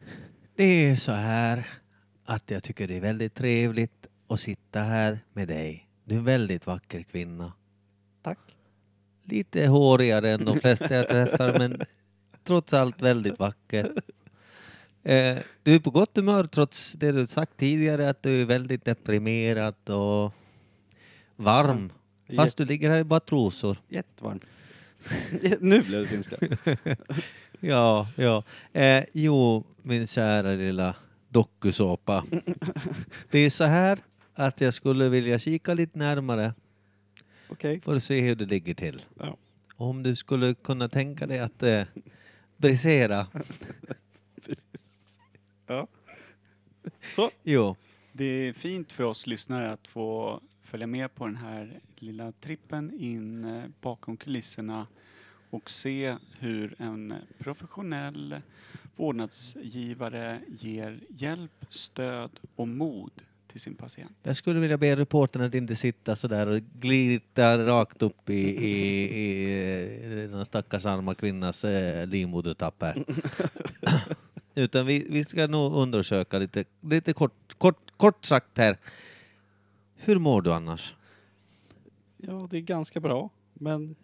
[0.56, 1.68] Det är så här
[2.24, 5.88] att jag tycker det är väldigt trevligt att sitta här med dig.
[6.04, 7.52] Du är en väldigt vacker kvinna.
[9.28, 11.80] Lite hårigare än de flesta jag träffar men
[12.44, 13.92] trots allt väldigt vacker.
[15.02, 18.84] Eh, du är på gott humör trots det du sagt tidigare att du är väldigt
[18.84, 20.32] deprimerad och
[21.36, 21.92] varm.
[22.36, 23.76] Fast du ligger här i bara trosor.
[23.88, 24.40] Jättevarm.
[25.60, 26.36] nu blev det finska.
[27.60, 28.42] Ja, ja.
[28.72, 30.94] Eh, jo, min kära lilla
[31.28, 32.24] dokusåpa.
[33.30, 33.98] Det är så här
[34.34, 36.54] att jag skulle vilja kika lite närmare
[37.48, 37.80] Okej.
[37.80, 39.02] för att se hur det ligger till.
[39.18, 39.36] Ja.
[39.76, 41.82] Om du skulle kunna tänka dig att eh,
[42.56, 43.26] brisera.
[45.70, 45.86] Ja.
[47.14, 47.30] Så.
[47.42, 47.76] Jo,
[48.12, 53.00] Det är fint för oss lyssnare att få följa med på den här lilla trippen
[53.00, 54.86] in eh, bakom kulisserna
[55.50, 58.40] och se hur en professionell
[58.96, 64.16] vårdnadsgivare ger hjälp, stöd och mod till sin patient.
[64.22, 68.66] jag skulle vilja be reportern att inte sitta så där och glida rakt upp i,
[68.66, 69.44] i,
[70.24, 73.04] i den stackars arma kvinnas eh, livmodertapp här.
[74.54, 78.78] Utan vi, vi ska nog undersöka lite, lite kort, kort, kort sagt här.
[79.96, 80.94] Hur mår du annars?
[82.16, 83.30] Ja, det är ganska bra.
[83.54, 83.96] Men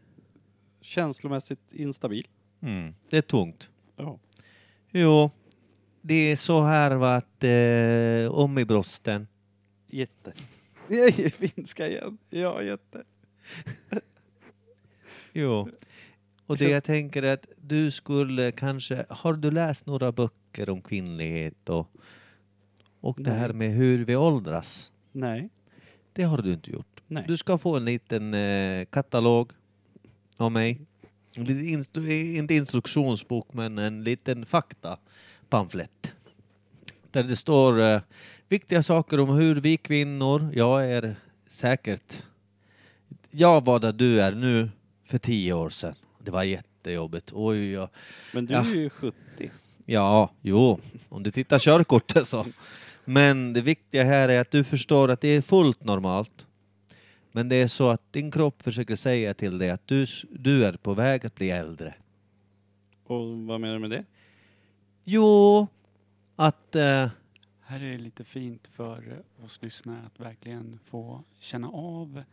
[0.81, 2.29] känslomässigt instabil.
[2.61, 2.95] Mm.
[3.11, 3.71] Det är tungt.
[3.97, 4.19] Ja.
[4.91, 5.31] Jo,
[6.01, 9.27] det är så här va, att eh, om i brösten.
[9.95, 10.33] Jätte.
[11.31, 12.19] Finska igen.
[12.31, 13.05] Ja, jätte.
[15.33, 15.69] Jo.
[16.47, 20.83] Och det jag tänker är att du skulle kanske, har du läst några böcker om
[20.83, 21.91] kvinnlighet och,
[23.01, 24.93] och det här med hur vi åldras?
[25.13, 25.49] Nej.
[26.13, 27.03] Det har du inte gjort.
[27.07, 27.25] Nej.
[27.29, 29.53] Du ska få en liten eh, katalog
[30.37, 30.81] av mig.
[31.37, 36.13] En liten instru- inte instruktionsbok men en liten faktapamflett.
[37.11, 38.01] Där det står eh,
[38.55, 41.17] viktiga saker om hur vi kvinnor, jag är
[41.49, 42.23] säkert,
[43.31, 44.71] jag var där du är nu
[45.05, 45.95] för tio år sedan.
[46.25, 47.31] Det var jättejobbigt.
[47.33, 47.89] Oj, ja.
[48.33, 48.61] Men du Ja.
[48.61, 49.15] är ju 70.
[49.87, 52.47] Ja, jo, om du tittar körkortet så.
[53.05, 56.47] Men det viktiga här är att du förstår att det är fullt normalt.
[57.33, 60.73] Men det är så att din kropp försöker säga till dig att du, du är
[60.73, 61.95] på väg att bli äldre.
[63.07, 64.05] Och vad menar du med det?
[65.05, 65.67] Jo,
[66.37, 66.75] att...
[66.75, 67.09] Eh,
[67.67, 72.25] Här är det lite fint för oss lyssnare att verkligen få känna av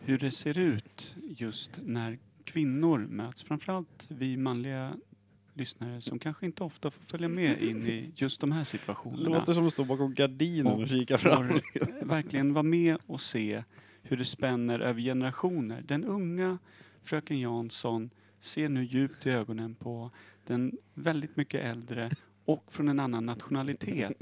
[0.00, 3.42] hur det ser ut just när kvinnor möts.
[3.42, 4.94] Framförallt vi manliga
[5.54, 9.38] lyssnare som kanske inte ofta får följa med in i just de här situationerna.
[9.38, 11.60] Låter som att stå bakom gardinen och kika fram.
[12.02, 13.64] verkligen vara med och se
[14.02, 15.82] hur det spänner över generationer.
[15.82, 16.58] Den unga
[17.02, 18.10] fröken Jansson
[18.40, 20.10] ser nu djupt i ögonen på
[20.46, 22.10] den väldigt mycket äldre
[22.44, 24.12] och från en annan nationalitet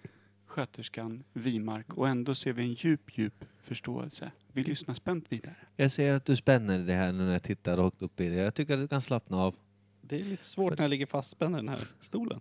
[0.46, 4.30] sköterskan Wimark och ändå ser vi en djup, djup förståelse.
[4.52, 5.56] Vi lyssnar spänt vidare.
[5.76, 8.36] jag ser att du spänner det här nu när jag tittar rakt upp i det.
[8.36, 9.54] Jag tycker att du kan slappna av.
[10.00, 12.40] Det är lite svårt när jag ligger fastspänd i den här stolen.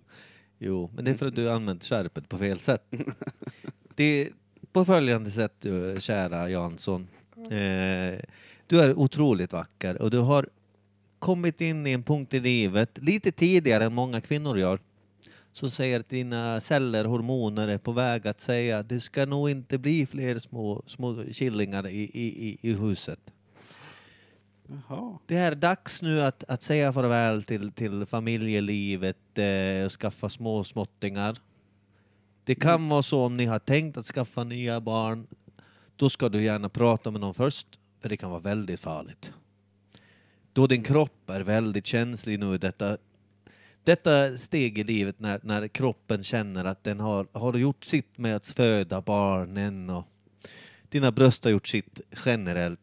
[0.57, 2.83] Jo, men det är för att du har använt skärpet på fel sätt.
[3.95, 4.29] Det är
[4.71, 7.07] på följande sätt, du, kära Jansson.
[7.35, 8.19] Eh,
[8.67, 10.49] du är otroligt vacker och du har
[11.19, 14.79] kommit in i en punkt i livet lite tidigare än många kvinnor gör.
[15.57, 19.49] Som säger att dina celler, hormoner är på väg att säga att det ska nog
[19.49, 23.19] inte bli fler små, små killingar i, i, i, i huset.
[24.67, 25.17] Jaha.
[25.25, 30.63] Det är dags nu att, att säga farväl till, till familjelivet eh, och skaffa små
[30.63, 31.37] småttingar.
[32.43, 35.27] Det kan vara så om ni har tänkt att skaffa nya barn,
[35.95, 37.67] då ska du gärna prata med någon först,
[38.01, 39.31] för det kan vara väldigt farligt.
[40.53, 42.97] Då din kropp är väldigt känslig nu, detta,
[43.87, 48.35] detta steg i livet när, när kroppen känner att den har, har gjort sitt med
[48.35, 50.05] att föda barnen och
[50.89, 52.79] dina bröst har gjort sitt generellt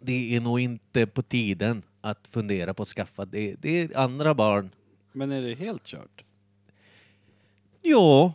[0.00, 3.56] det är nog inte på tiden att fundera på att skaffa det.
[3.60, 4.70] Det är andra barn.
[5.12, 6.24] Men är det helt kört?
[7.82, 8.32] Jo,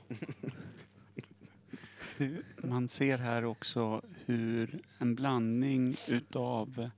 [2.58, 6.90] Man ser här också hur en blandning utav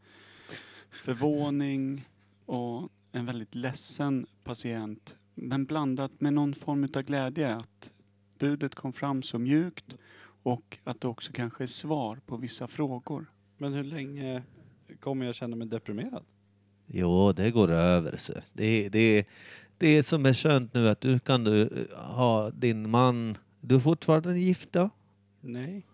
[0.91, 2.05] förvåning
[2.45, 7.91] och en väldigt ledsen patient men blandat med någon form av glädje att
[8.39, 9.85] budet kom fram så mjukt
[10.43, 13.25] och att det också kanske är svar på vissa frågor.
[13.57, 14.43] Men hur länge
[14.99, 16.23] kommer jag känna mig deprimerad?
[16.87, 18.17] Jo, det går över.
[18.17, 18.33] Så.
[18.53, 19.27] Det, det,
[19.77, 24.39] det som är skönt nu att du kan du ha din man, du är fortfarande
[24.39, 24.89] gifta.
[25.41, 25.85] Nej.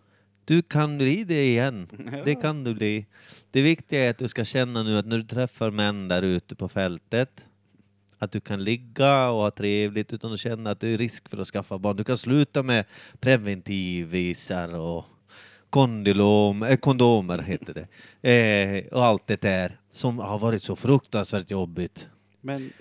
[0.46, 1.88] Du kan bli det igen.
[2.26, 3.06] Det kan du bli.
[3.52, 6.56] Det viktiga är att du ska känna nu att när du träffar män där ute
[6.56, 7.46] på fältet,
[8.18, 11.38] att du kan ligga och ha trevligt utan att känna att det är risk för
[11.38, 11.96] att skaffa barn.
[11.96, 12.86] Du kan sluta med
[13.20, 15.06] preventivvisar och
[15.70, 17.88] kondylom, eh, kondomer heter det.
[18.24, 22.08] Eh, och allt det där som har varit så fruktansvärt jobbigt.
[22.42, 22.74] Men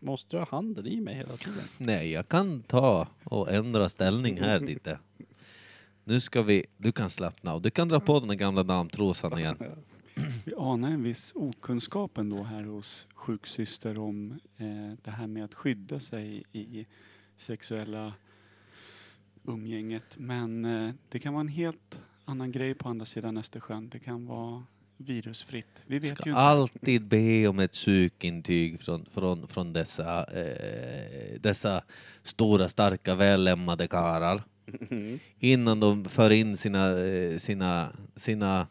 [0.00, 1.62] måste du ha handen i mig hela tiden?
[1.78, 4.98] Nej, jag kan ta och ändra ställning här lite.
[6.10, 7.62] Nu ska vi, du kan slappna av.
[7.62, 9.56] Du kan dra på den gamla damtrosan igen.
[10.44, 15.54] Vi anar en viss okunskap ändå här hos sjuksyster om eh, det här med att
[15.54, 16.86] skydda sig i
[17.36, 18.14] sexuella
[19.44, 20.18] umgänget.
[20.18, 23.88] Men eh, det kan vara en helt annan grej på andra sidan Östersjön.
[23.88, 24.62] Det kan vara
[24.96, 25.82] virusfritt.
[25.86, 26.40] Vi vet ju Ska inte.
[26.40, 31.82] alltid be om ett psykintyg från, från, från dessa, eh, dessa
[32.22, 33.86] stora, starka, vällemmade
[35.38, 38.66] Innan de för in sina, eh, sina, sina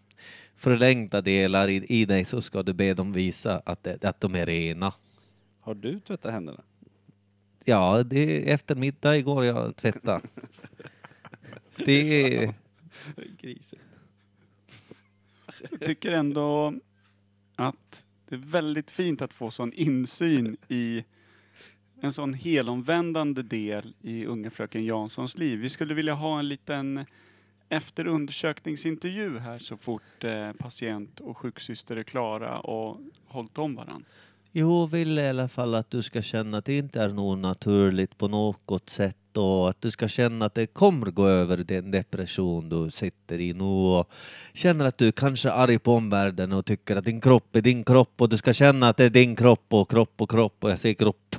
[0.56, 4.36] förlängda delar i, i dig så ska du be dem visa att, det, att de
[4.36, 4.94] är rena.
[5.60, 6.62] Har du tvättat händerna?
[7.66, 10.22] Ja, det är efter middag igår jag tvättade.
[11.86, 12.54] Det är...
[13.42, 13.82] Grisigt.
[15.70, 16.74] Jag tycker ändå
[17.56, 21.04] att det är väldigt fint att få sån insyn i
[22.02, 25.60] en sån helomvändande del i unga fröken Janssons liv.
[25.60, 27.06] Vi skulle vilja ha en liten
[27.70, 32.98] efterundersökningsintervju här så fort eh, patient och sjuksyster är klara och
[33.28, 34.06] hållit om varandra.
[34.52, 38.18] Jo, vill i alla fall att du ska känna att det inte är något naturligt
[38.18, 42.70] på något sätt och att du ska känna att det kommer gå över den depression
[42.70, 44.10] du sitter i nu och
[44.54, 47.84] känner att du kanske är arg på omvärlden och tycker att din kropp är din
[47.84, 50.72] kropp och du ska känna att det är din kropp och kropp och kropp och
[50.72, 51.36] jag säger kropp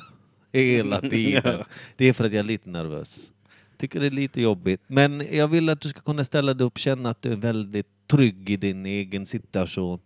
[0.53, 1.65] hela tiden.
[1.97, 3.33] Det är för att jag är lite nervös.
[3.77, 4.81] Tycker det är lite jobbigt.
[4.87, 7.37] Men jag vill att du ska kunna ställa dig upp och känna att du är
[7.37, 10.01] väldigt trygg i din egen situation.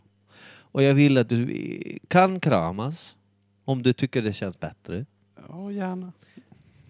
[0.47, 3.17] Och jag vill att du kan kramas
[3.65, 5.07] om du tycker det känns bättre.
[5.49, 6.13] Ja, gärna.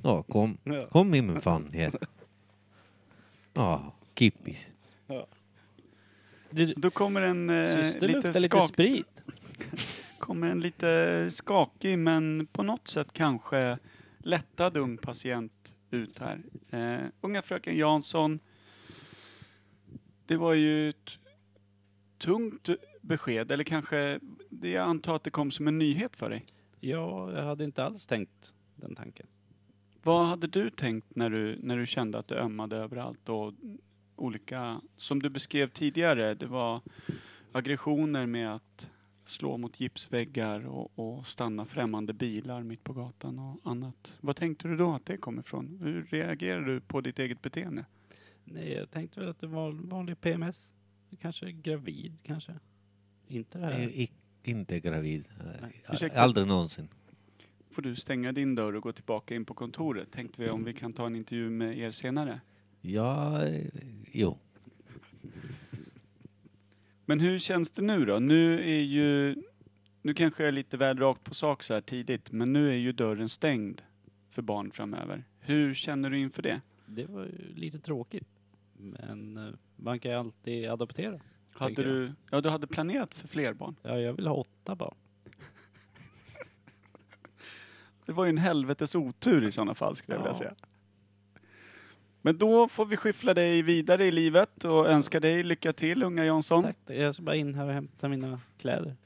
[0.02, 0.86] Ja, kom, Ja.
[0.86, 1.92] kom i min famn här.
[3.54, 4.66] Ja, kippis.
[6.50, 9.22] Du, Då kommer en eh, syster lite, luktar lite skak, sprit.
[10.24, 13.78] Kommer en lite skakig men på något sätt kanske
[14.18, 16.42] lättad ung patient ut här.
[16.70, 18.38] Eh, unga fröken Jansson.
[20.26, 21.18] Det var ju ett
[22.18, 22.68] tungt
[23.00, 26.44] besked, eller kanske, det jag antar att det kom som en nyhet för dig.
[26.80, 29.26] Ja, jag hade inte alls tänkt den tanken.
[30.02, 33.52] Vad hade du tänkt när du, när du kände att det ömmade överallt och
[34.16, 36.80] olika, som du beskrev tidigare, det var
[37.52, 38.90] aggressioner med att
[39.26, 44.18] slå mot gipsväggar och, och stanna främmande bilar mitt på gatan och annat.
[44.20, 45.78] Vad tänkte du då att det kom ifrån?
[45.82, 47.84] Hur reagerade du på ditt eget beteende?
[48.44, 50.70] Nej, jag tänkte väl att det var vanlig PMS.
[51.20, 52.52] Kanske gravid, kanske.
[53.28, 53.80] Inte det här.
[53.80, 54.10] I-
[54.42, 55.28] inte gravid.
[55.62, 56.10] Nej.
[56.14, 56.88] Aldrig någonsin.
[57.70, 60.10] Får du stänga din dörr och gå tillbaka in på kontoret?
[60.10, 62.40] Tänkte vi om vi kan ta en intervju med er senare.
[62.80, 63.66] Ja, eh,
[64.12, 64.38] jo.
[67.06, 68.18] Men hur känns det nu då?
[68.18, 69.36] Nu är ju,
[70.02, 72.76] nu kanske jag är lite väl rakt på sak så här tidigt, men nu är
[72.76, 73.82] ju dörren stängd
[74.30, 75.24] för barn framöver.
[75.40, 76.60] Hur känner du inför det?
[76.86, 78.28] Det var ju lite tråkigt.
[78.78, 81.20] Men eh, man kan ju alltid adoptera.
[81.54, 83.76] Hade du, ja du hade planerat för fler barn.
[83.82, 84.94] Ja, jag vill ha åtta barn.
[88.06, 90.38] Det var ju en helvetes otur i sådana fall skulle jag vilja Ja.
[90.38, 90.54] säga.
[92.26, 96.24] Men då får vi skyffla dig vidare i livet och önska dig lycka till unga
[96.24, 96.62] Jansson.
[96.62, 96.76] Tack.
[96.86, 98.96] Jag ska bara in här och hämta mina kläder.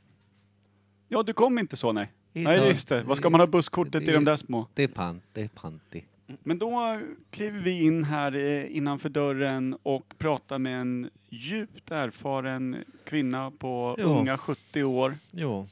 [1.09, 2.13] Ja, du kom inte så nej.
[2.33, 3.03] Idag- Nej, just det.
[3.03, 4.67] Vad ska man ha busskortet i de där små?
[4.75, 6.05] Det är pant, det är panti.
[6.43, 7.01] Men då
[7.31, 13.95] kliver vi in här eh, innanför dörren och pratar med en djupt erfaren kvinna på
[13.99, 14.05] Ja.
[14.05, 15.19] unga 70 år.
[15.31, 15.69] Jo.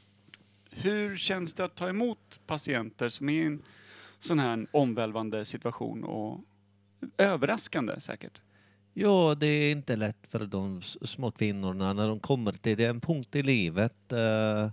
[0.70, 3.62] Hur känns det att ta emot patienter som är i en
[4.18, 6.40] sån här omvälvande situation och
[7.18, 8.40] överraskande säkert?
[8.94, 13.36] Jo, det är inte lätt för de små kvinnorna när de kommer till den punkt
[13.36, 14.12] i livet.
[14.12, 14.70] eh,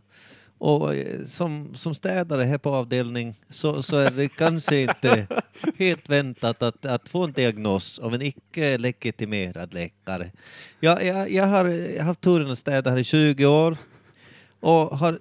[0.57, 5.27] och eh, som, som städare här på avdelning så, så är det kanske inte
[5.77, 10.31] helt väntat att, att få en diagnos av en icke legitimerad läkare.
[10.79, 13.77] Jag, jag, jag har haft turen att städa här i 20 år
[14.59, 15.19] och har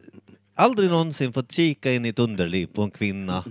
[0.54, 3.44] aldrig någonsin fått kika in i ett underliv på en kvinna.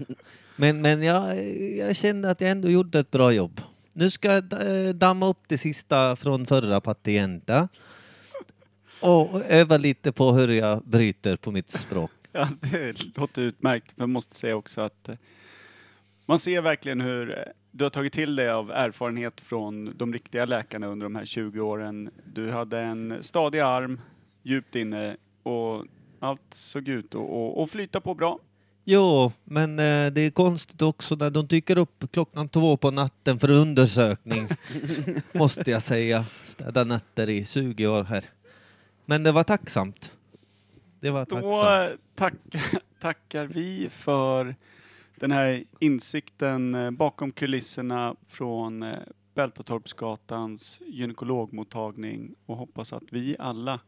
[0.61, 3.61] Men, men jag, jag kände att jag ändå gjorde ett bra jobb.
[3.93, 7.67] Nu ska jag eh, damma upp det sista från förra patienten.
[9.01, 12.11] Och öva lite på hur jag bryter på mitt språk.
[12.31, 13.93] Ja, det låter utmärkt.
[13.95, 15.15] Men jag måste säga också att eh,
[16.25, 20.45] man ser verkligen hur eh, du har tagit till dig av erfarenhet från de riktiga
[20.45, 22.09] läkarna under de här 20 åren.
[22.33, 24.01] Du hade en stadig arm,
[24.43, 25.85] djupt inne och
[26.19, 28.39] allt såg ut att och, och flyta på bra.
[28.83, 33.39] Jo, men eh, det är konstigt också när de dyker upp klockan två på natten
[33.39, 34.47] för undersökning.
[35.33, 36.25] måste jag säga.
[36.43, 38.25] Städa nätter i 20 år här.
[39.05, 40.11] Men det var tacksamt.
[40.99, 42.01] Det var Då tacksamt.
[42.15, 42.33] tack,
[42.99, 44.55] tackar vi för
[45.15, 48.99] den här insikten eh, bakom kulisserna från eh,
[49.33, 53.79] Bältatorpsgatans gynekologmottagning och hoppas att vi alla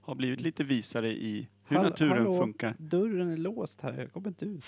[0.00, 2.36] har blivit lite visare i hur Hall- naturen hallå?
[2.38, 2.74] funkar.
[2.78, 4.64] Dörren är låst här, jag kommer inte ut.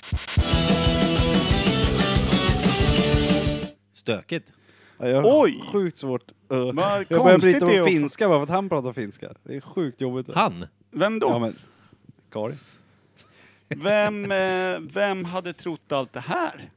[3.93, 4.53] Stökigt.
[4.99, 5.63] Ja, jag har Oj!
[5.73, 6.31] sjukt svårt.
[6.53, 8.93] Uh, jag börjar konstigt bryta det är på att finska bara för att han pratar
[8.93, 9.33] finska.
[9.45, 10.27] Det är sjukt jobbigt.
[10.35, 10.67] Han?
[10.91, 11.27] Vem då?
[11.27, 11.57] Ja men,
[12.31, 12.59] Karin.
[13.69, 16.69] Vem, eh, vem hade trott allt det här?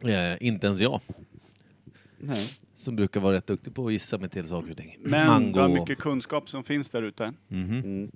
[0.00, 1.00] Eh, inte ens jag.
[2.18, 2.48] Nej.
[2.74, 4.96] Som brukar vara rätt duktig på att gissa mig till saker och ting.
[5.00, 5.58] Men Mango.
[5.60, 7.32] vad mycket kunskap som finns där ute.
[7.48, 7.78] Mhm.
[7.78, 8.10] Mm.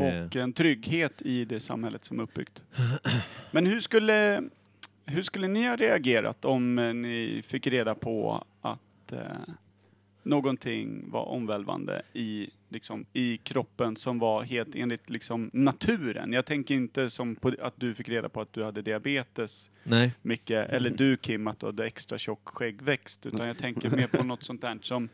[0.00, 2.62] Och en trygghet i det samhället som är uppbyggt.
[3.50, 4.42] Men hur skulle,
[5.04, 9.18] hur skulle ni ha reagerat om eh, ni fick reda på att eh,
[10.22, 16.32] någonting var omvälvande i, liksom, i kroppen som var helt enligt liksom, naturen?
[16.32, 20.12] Jag tänker inte som på att du fick reda på att du hade diabetes, nej.
[20.22, 24.24] Micke, eller du Kim, att du hade extra tjock skäggväxt, utan jag tänker mer på
[24.24, 25.08] något sånt där som,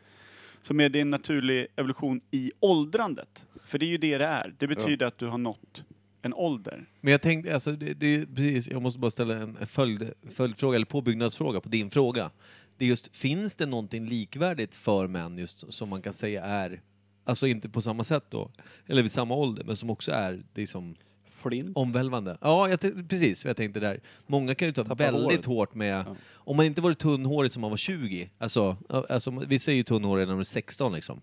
[0.61, 3.45] som är din naturlig evolution i åldrandet.
[3.65, 4.55] För det är ju det det är.
[4.57, 5.83] Det betyder att du har nått
[6.21, 6.85] en ålder.
[7.01, 10.85] Men jag tänkte, alltså, det, det, precis, jag måste bara ställa en följd, följdfråga, eller
[10.85, 12.31] påbyggnadsfråga på din fråga.
[12.77, 16.81] Det är just, finns det någonting likvärdigt för män just som man kan säga är,
[17.23, 18.51] alltså inte på samma sätt då,
[18.87, 20.95] eller vid samma ålder, men som också är liksom
[21.29, 21.77] Flint.
[21.77, 22.37] omvälvande?
[22.41, 23.99] Ja, jag precis jag tänkte där.
[24.27, 25.45] Många kan ju ta Tappa väldigt håret.
[25.45, 26.15] hårt med, Ja.
[26.33, 30.25] om man inte varit tunnhårig som man var 20, alltså, alltså vissa är ju tunnhåriga
[30.25, 31.21] när de är 16 liksom.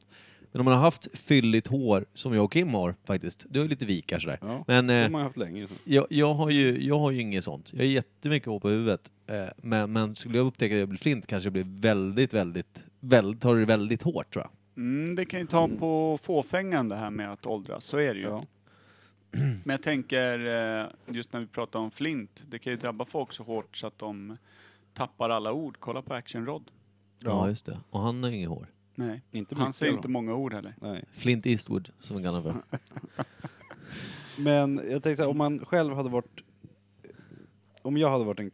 [0.53, 3.67] Men om man har haft fylligt hår, som jag och Kim har faktiskt, du har
[3.67, 4.39] lite vikar sådär.
[4.41, 5.69] Ja, Men, det eh, har man haft länge.
[5.69, 5.75] Så.
[5.85, 7.73] jag, jag, har ju, jag har ju inget sånt.
[7.73, 9.11] Jag har jättemycket hår på huvudet.
[9.27, 12.85] Eh, men, men skulle jag upptäcka att jag blir flint kanske jag blir väldigt, väldigt,
[13.01, 14.83] väldigt, tar det väldigt hårt tror jag.
[14.85, 18.21] Mm, det kan ju ta på fåfängan det här med att åldras, så är det
[18.21, 18.27] ju.
[18.27, 18.45] Ja.
[19.65, 23.33] Men jag tänker, eh, just när vi pratar om flint, det kan ju drabba folk
[23.33, 24.37] så hårt så att de
[24.95, 25.77] tappar alla ord.
[25.79, 26.71] Kolla på Action Rod.
[27.19, 27.79] Ja, just det.
[27.91, 28.67] Och han har inget hår.
[29.07, 29.99] Nej, Inte han mycket säger då.
[29.99, 30.75] inte många ord heller.
[30.81, 31.05] Nej.
[31.13, 32.55] Flint Eastwood, som vi kallar för.
[34.39, 36.41] Men jag tänkte så här, om man själv hade varit...
[37.83, 38.51] Om jag hade varit en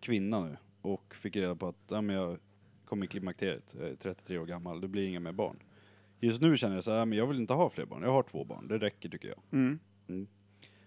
[0.00, 2.38] kvinna nu och fick reda på att ja, men jag
[2.84, 5.56] kommer i klimakteriet, jag är 33 år gammal, det blir inga mer barn.
[6.20, 8.12] Just nu känner jag så här, ja, men jag vill inte ha fler barn, jag
[8.12, 9.38] har två barn, det räcker tycker jag.
[9.50, 9.78] Mm.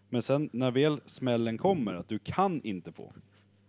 [0.09, 3.13] Men sen när väl smällen kommer, att du kan inte få.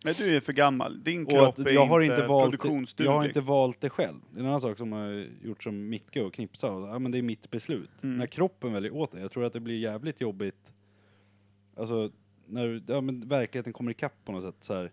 [0.05, 1.05] Men du är för gammal.
[1.05, 3.13] Din kropp är jag har inte, produktionsduglig.
[3.13, 4.21] jag har inte valt det själv.
[4.31, 7.13] Det är en annan sak som har gjort som Micke och Knipsa, och, ja men
[7.13, 8.03] det är mitt beslut.
[8.03, 8.17] Mm.
[8.17, 10.73] När kroppen väljer åt det, jag tror att det blir jävligt jobbigt,
[11.77, 12.11] alltså
[12.47, 14.93] när ja, men verkligheten kommer ikapp på något sätt så här.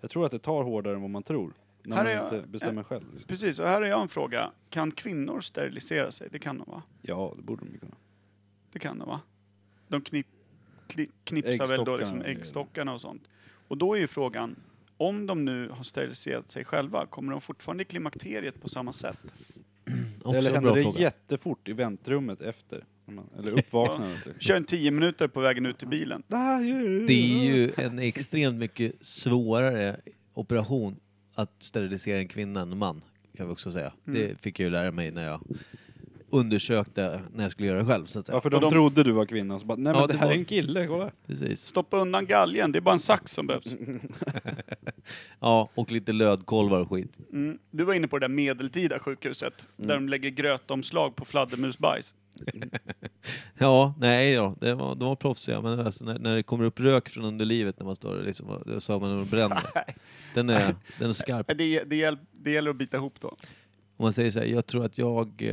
[0.00, 1.52] Jag tror att det tar hårdare än vad man tror.
[1.82, 3.04] När Här man är jag- inte bestämmer själv.
[3.12, 3.28] Liksom.
[3.28, 4.52] Precis, och här har jag en fråga.
[4.70, 6.28] Kan kvinnor sterilisera sig?
[6.32, 6.82] Det kan de va?
[7.02, 7.96] Ja, det borde de ju kunna.
[8.72, 9.20] Det kan de va?
[9.88, 10.26] De knip,
[10.86, 13.28] kli, knipsar väl då Äggstockarna liksom är äggstockarna och sånt.
[13.68, 14.56] Och då är ju frågan,
[14.96, 19.18] om de nu har steriliserat sig själva, kommer de fortfarande i klimakteriet på samma sätt?
[20.22, 21.00] Också Eller en händer bra det fråga.
[21.00, 22.84] jättefort i väntrummet efter?
[23.04, 24.16] Man- Eller uppvaknandet?
[24.16, 24.40] liksom.
[24.40, 26.22] Kör en tio minuter på vägen ut till bilen.
[26.28, 29.96] Det är ju en extremt mycket svårare
[30.34, 30.96] operation
[31.34, 33.04] att sterilisera en kvinna än en man,
[33.36, 33.92] kan vi också säga.
[34.06, 34.18] Mm.
[34.20, 35.40] Det fick jag ju lära mig när jag
[36.30, 38.36] undersökte när jag skulle göra det själv, så att säga.
[38.36, 40.18] Ja, för de, de- trodde du var kvinna, så bara, nej men Ja, det, det
[40.18, 41.10] här var- är en kille, kolla.
[41.26, 41.66] Precis.
[41.66, 43.66] Stoppa undan galgen, det är bara en sax som behövs.
[45.40, 47.18] Ja, och lite lödkolvar och skit.
[47.32, 47.58] Mm.
[47.70, 52.14] Du var inne på det där medeltida sjukhuset, där de lägger grötomslag på fladdermusbajs.
[53.60, 56.80] Ja, nej då, det var, de var proffsiga, men alltså, när, när det kommer upp
[56.80, 59.62] rök från underlivet när man står där liksom, och- så har man och bränner.
[60.34, 61.46] Den är, den är skarp.
[61.58, 63.36] Det, det, gäll, det gäller att bita ihop då.
[63.98, 65.50] Om man säger så här, jag tror att jag eh,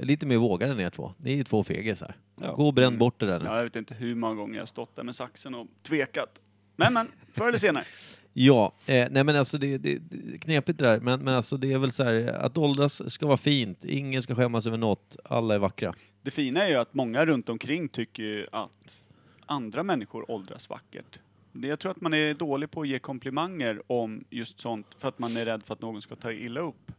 [0.00, 1.14] är lite mer vågad än er två.
[1.18, 2.14] Ni är två fegisar.
[2.40, 2.52] Ja.
[2.54, 3.44] Gå och bränn bort det där nu.
[3.46, 6.40] Ja, jag vet inte hur många gånger jag har stått där med saxen och tvekat.
[6.76, 7.84] Men men, förr eller senare.
[8.38, 11.00] Ja, eh, nej men alltså det, det, det är knepigt det där.
[11.00, 13.84] Men, men alltså det är väl så här, att åldras ska vara fint.
[13.84, 15.16] Ingen ska skämmas över något.
[15.24, 15.94] Alla är vackra.
[16.22, 19.02] Det fina är ju att många runt omkring tycker ju att
[19.46, 21.20] andra människor åldras vackert.
[21.52, 25.08] Det- Jag tror att man är dålig på att ge komplimanger om just sånt för
[25.08, 26.92] att man är rädd för att någon ska ta illa upp.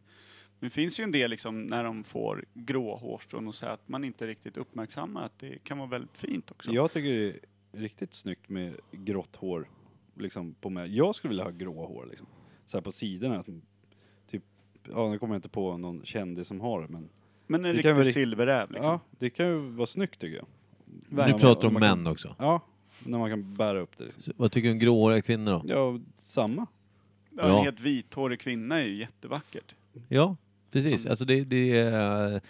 [0.59, 3.87] Men det finns ju en del liksom när de får grå hårstrån och säger att
[3.89, 6.71] man inte riktigt uppmärksammar att det kan vara väldigt fint också.
[6.71, 7.39] Jag tycker det är
[7.81, 9.69] riktigt snyggt med grått hår
[10.15, 10.95] liksom på mig.
[10.97, 12.27] Jag skulle vilja ha grå hår liksom.
[12.65, 13.43] Så här på sidorna.
[14.29, 14.43] Typ,
[14.93, 17.09] ja nu kommer jag inte på någon kändis som har det men
[17.47, 18.91] Men en det kan riktig vara rikt- silverräv liksom.
[18.91, 20.47] ja, det kan ju vara snyggt tycker jag.
[21.09, 22.35] Vi När pratar om kan- män också.
[22.39, 22.61] Ja,
[23.05, 24.23] när man kan bära upp det liksom.
[24.23, 25.61] Så, vad tycker du om gråhåriga kvinnor då?
[25.65, 26.67] Ja, samma.
[27.31, 27.57] Ja.
[27.59, 29.75] En helt vithårig kvinna är ju jättevackert.
[30.07, 30.35] Ja,
[30.83, 31.05] precis.
[31.05, 32.41] Alltså det, det är...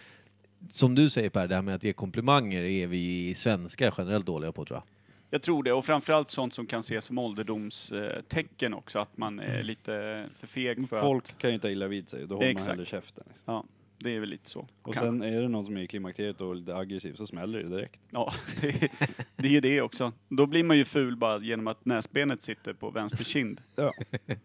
[0.69, 4.51] Som du säger Per, det här med att ge komplimanger är vi svenskar generellt dåliga
[4.51, 4.84] på tror jag.
[5.30, 9.63] Jag tror det, och framförallt sånt som kan ses som ålderdomstecken också, att man är
[9.63, 11.38] lite för feg för Folk att...
[11.38, 12.69] kan ju inte illa vid sig, då håller man Exakt.
[12.69, 13.23] hellre käften.
[13.28, 13.43] Liksom.
[13.53, 13.63] Ja,
[13.97, 14.67] det är väl lite så.
[14.82, 17.63] Och Kan- sen är det någon som är i klimakteriet och lite aggressiv så smäller
[17.63, 17.99] det direkt.
[18.09, 18.91] Ja, det,
[19.36, 20.11] det är ju det också.
[20.30, 23.61] Då blir man ju ful bara genom att näsbenet sitter på vänster kind.
[23.75, 23.93] Ja.
[24.09, 24.39] Det är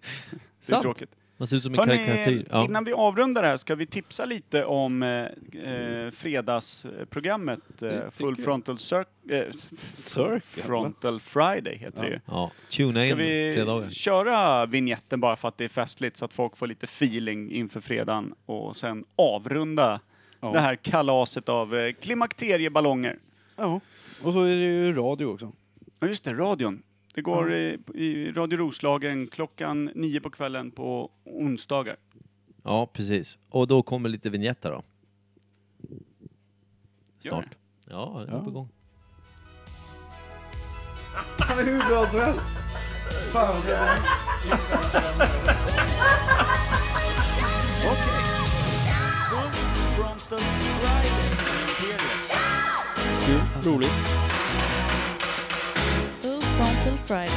[0.61, 0.83] Sant.
[0.83, 1.11] tråkigt.
[1.43, 2.47] Man ser ut som en Hörrni, karikatyr.
[2.51, 2.65] Ja.
[2.65, 5.09] innan vi avrundar det här ska vi tipsa lite om eh,
[5.73, 9.43] eh, fredagsprogrammet eh, Full Frontal Cir- eh,
[9.95, 12.21] Circle, Frontal Friday heter det ju.
[12.27, 12.51] ja.
[12.71, 13.91] Tuna Ska in vi fredagar.
[13.91, 17.81] köra vignetten bara för att det är festligt så att folk får lite feeling inför
[17.81, 20.01] fredagen och sen avrunda
[20.41, 20.53] Ja.
[20.53, 23.19] det här kalaset av eh, klimakterieballonger.
[23.57, 23.81] Ja.
[24.23, 25.53] Och så är det ju radio också.
[26.01, 26.83] Ja just det, radion.
[27.15, 31.97] Det går i, i Radio Roslagen klockan nio på kvällen på onsdagar.
[32.65, 33.39] Ja, precis.
[33.49, 34.83] Och då kommer lite vignetter då.
[37.19, 37.45] Snart.
[37.85, 38.45] Ja, det är Ja.
[38.45, 38.69] på gång.
[41.39, 42.49] Han är hur bra som helst!
[43.33, 43.57] Fan,
[47.85, 48.23] Okej.
[49.97, 51.11] Frontal Friday.
[51.69, 52.33] Imperius.
[53.25, 53.91] Kul, roligt.
[56.63, 57.29] Frontal Friday.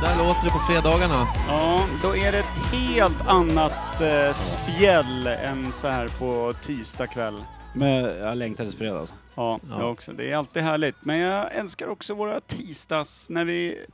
[0.00, 1.26] Där låter det på fredagarna.
[1.48, 7.42] Ja, då är det ett helt annat eh, spjäll än så här på tisdag kväll.
[7.74, 9.14] Men jag längtar till fredag alltså.
[9.34, 9.80] Ja, Ja.
[9.80, 10.12] jag också.
[10.12, 10.96] Det är alltid härligt.
[11.00, 13.86] Men jag älskar också våra tisdags när vi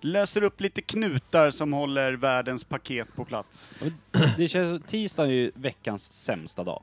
[0.00, 3.70] löser upp lite knutar som håller världens paket på plats.
[4.36, 6.82] Det känns, tisdag är ju veckans sämsta dag.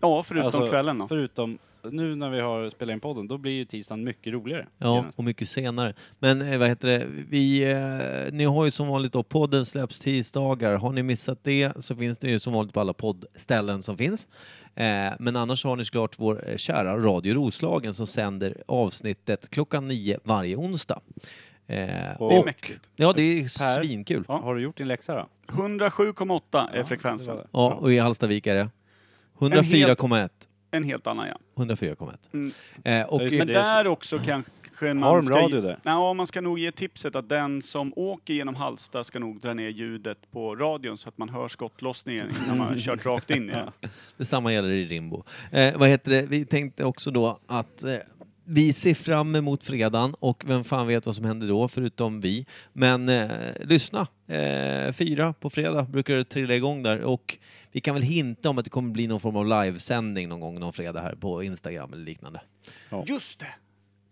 [0.00, 1.08] Ja, förutom Alltså, kvällen då.
[1.08, 1.58] Förutom,
[1.90, 4.66] nu när vi har spelat in podden, då blir ju tisdagen mycket roligare.
[4.78, 5.18] Ja, genast.
[5.18, 5.94] och mycket senare.
[6.18, 10.00] Men eh, vad heter det, vi, eh, ni har ju som vanligt då, podden släpps
[10.00, 10.74] tisdagar.
[10.76, 14.26] Har ni missat det så finns det ju som vanligt på alla poddställen som finns.
[14.74, 19.88] Eh, men annars har ni såklart vår eh, kära Radio Roslagen som sänder avsnittet klockan
[19.88, 21.00] nio varje onsdag.
[21.68, 22.90] Eh, Det är och, mäktigt.
[22.96, 23.82] ja, det är Per?
[23.82, 24.24] svinkul.
[24.28, 24.38] Ja.
[24.42, 25.28] Har du gjort din läxa då?
[25.46, 27.36] 107,8 är Ja, frekvensen.
[27.36, 27.48] det var det.
[27.52, 28.60] Ja, och i Hallstavik är det
[29.40, 30.28] En helt- 104,1.
[30.76, 31.64] En helt annan ja.
[31.64, 32.16] 104,1.
[32.32, 32.52] Mm.
[32.84, 35.34] Eh, och, Men det är där också kanske man Har de ska...
[35.36, 35.78] radio där?
[35.82, 39.54] Ja, man ska nog ge tipset att den som åker genom Halsta ska nog dra
[39.54, 43.50] ner ljudet på radion så att man hör skottlossningen innan man har kört rakt in
[43.50, 43.70] i den.
[44.16, 45.24] Detsamma gäller i Rimbo.
[45.50, 46.26] Eh, vad heter det?
[46.26, 47.96] Vi tänkte också då att eh,
[48.48, 52.46] vi ser fram emot fredagen och vem fan vet vad som händer då förutom vi.
[52.72, 54.06] Men eh, lyssna!
[54.28, 57.38] Eh, fyra på fredag brukar det trilla igång där och
[57.76, 60.60] vi kan väl hinta om att det kommer bli någon form av livesändning någon gång
[60.60, 62.40] någon fredag här på Instagram eller liknande.
[63.06, 63.54] Just det!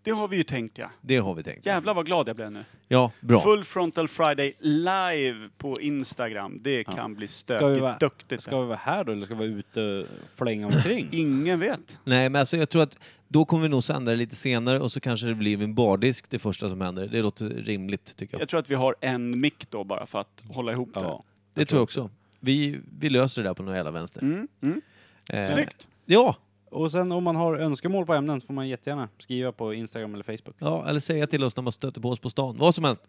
[0.03, 0.89] Det har vi ju tänkt ja.
[1.01, 1.65] Det har vi tänkt.
[1.65, 2.63] Jävlar vad glad jag blev nu.
[2.87, 3.41] Ja, bra.
[3.41, 6.59] Full Frontal Friday live på Instagram.
[6.61, 8.41] Det kan bli Ska vi, stökigt vara, duktigt.
[8.43, 10.05] ska vi vara här då eller ska vi vara ute och
[10.37, 11.07] flänga omkring?
[11.11, 11.99] Ingen vet.
[12.03, 12.97] Nej, men alltså jag tror att
[13.27, 16.29] då kommer vi nog sända det lite senare och så kanske det blir en bardisk
[16.29, 17.07] det första som händer.
[17.07, 18.41] Det låter rimligt tycker jag.
[18.41, 20.99] Jag tror att vi har en mick då bara för att hålla ihop det.
[20.99, 21.23] Ja.
[21.53, 22.09] Det tror jag också.
[22.45, 24.21] Vi, vi löser det där på någon jävla vänster.
[24.21, 24.81] Mm, mm.
[25.29, 25.87] Eh, Snyggt!
[26.05, 26.35] Ja,
[26.65, 30.13] Och sen om man har önskemål på ämnen så får man jättegärna skriva på Instagram
[30.13, 30.55] eller Facebook.
[30.59, 32.55] ja, eller säga till oss när man stöter på oss på stan.
[32.57, 33.01] Vad som helst.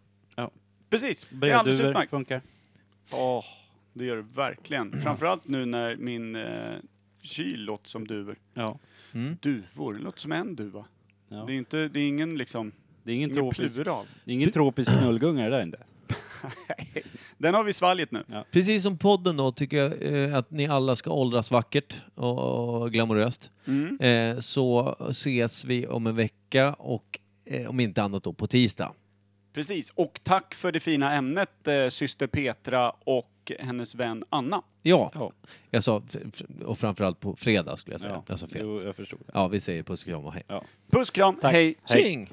[0.90, 2.10] Precis, det är alldeles Brevduvor utmärkt.
[2.10, 2.42] funkar.
[3.12, 3.44] Åh,
[3.92, 4.92] det gör det verkligen.
[5.02, 6.74] Framförallt nu när min eh,
[7.22, 8.36] kyl låter som duvor.
[8.54, 8.78] Ja.
[9.14, 9.36] Mm.
[9.42, 10.84] Duvor, det låter som en duva.
[11.28, 11.44] ja.
[11.46, 12.72] Det är inte, det är ingen liksom,
[13.02, 14.06] Det är ingen ingen tropisk, plural.
[14.24, 15.78] det är ingen tropisk knullgunga det där inte.
[17.38, 18.24] Den har vi svalget nu.
[18.50, 22.92] Precis som podden då tycker jag eh, att ni alla ska åldras vackert och, och
[22.92, 23.50] glamoröst.
[23.66, 24.00] Mm.
[24.00, 28.92] Eh, så ses vi om en vecka och eh, om inte annat då på tisdag.
[29.54, 29.90] Precis.
[29.90, 34.62] Och tack för det fina ämnet, eh, syster Petra och hennes vän Anna.
[34.82, 35.32] Ja, Ja.
[35.70, 38.12] jag sa, f- f- och framförallt på fredag skulle jag säga.
[38.14, 38.60] Ja, Jag sa fel.
[38.64, 39.30] jo, jag förstod det.
[39.34, 40.44] Ja, vi säger puss och kram och hej.
[40.48, 40.64] Ja.
[40.90, 41.36] Puss, kram!
[41.42, 41.74] Hej.
[41.88, 42.30] Tjing!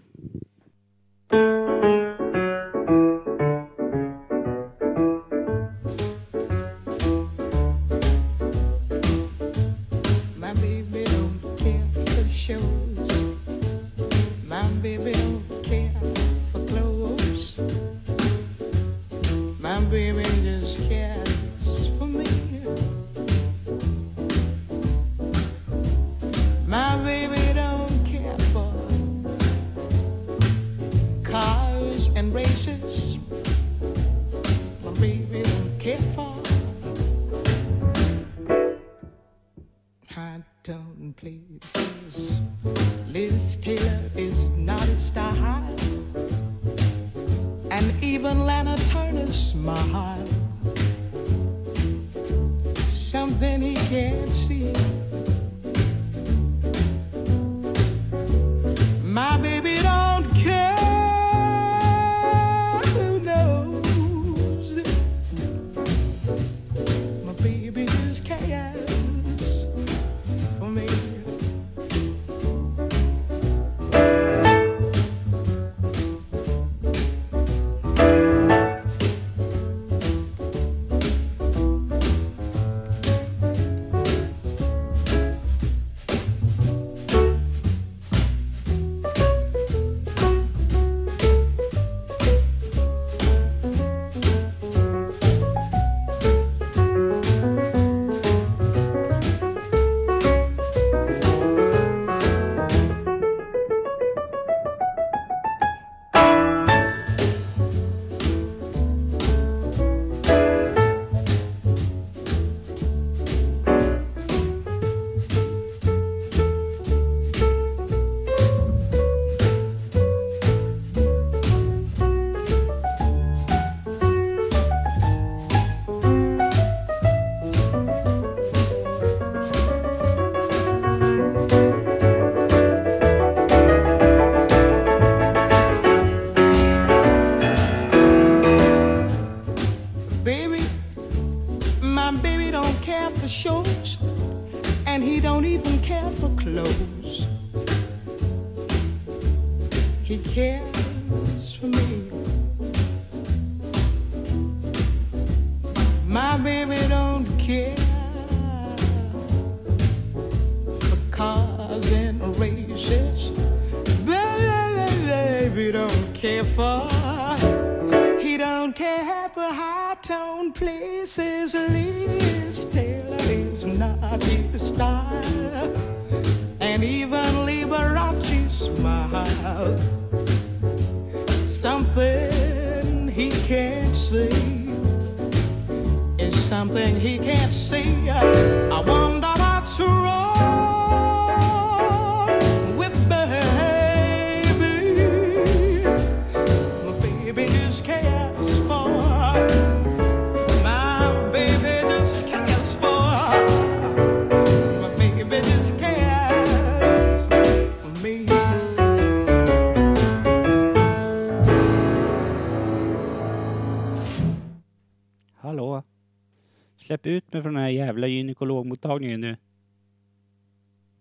[218.83, 218.99] Hallå?
[218.99, 219.52] Släpp ut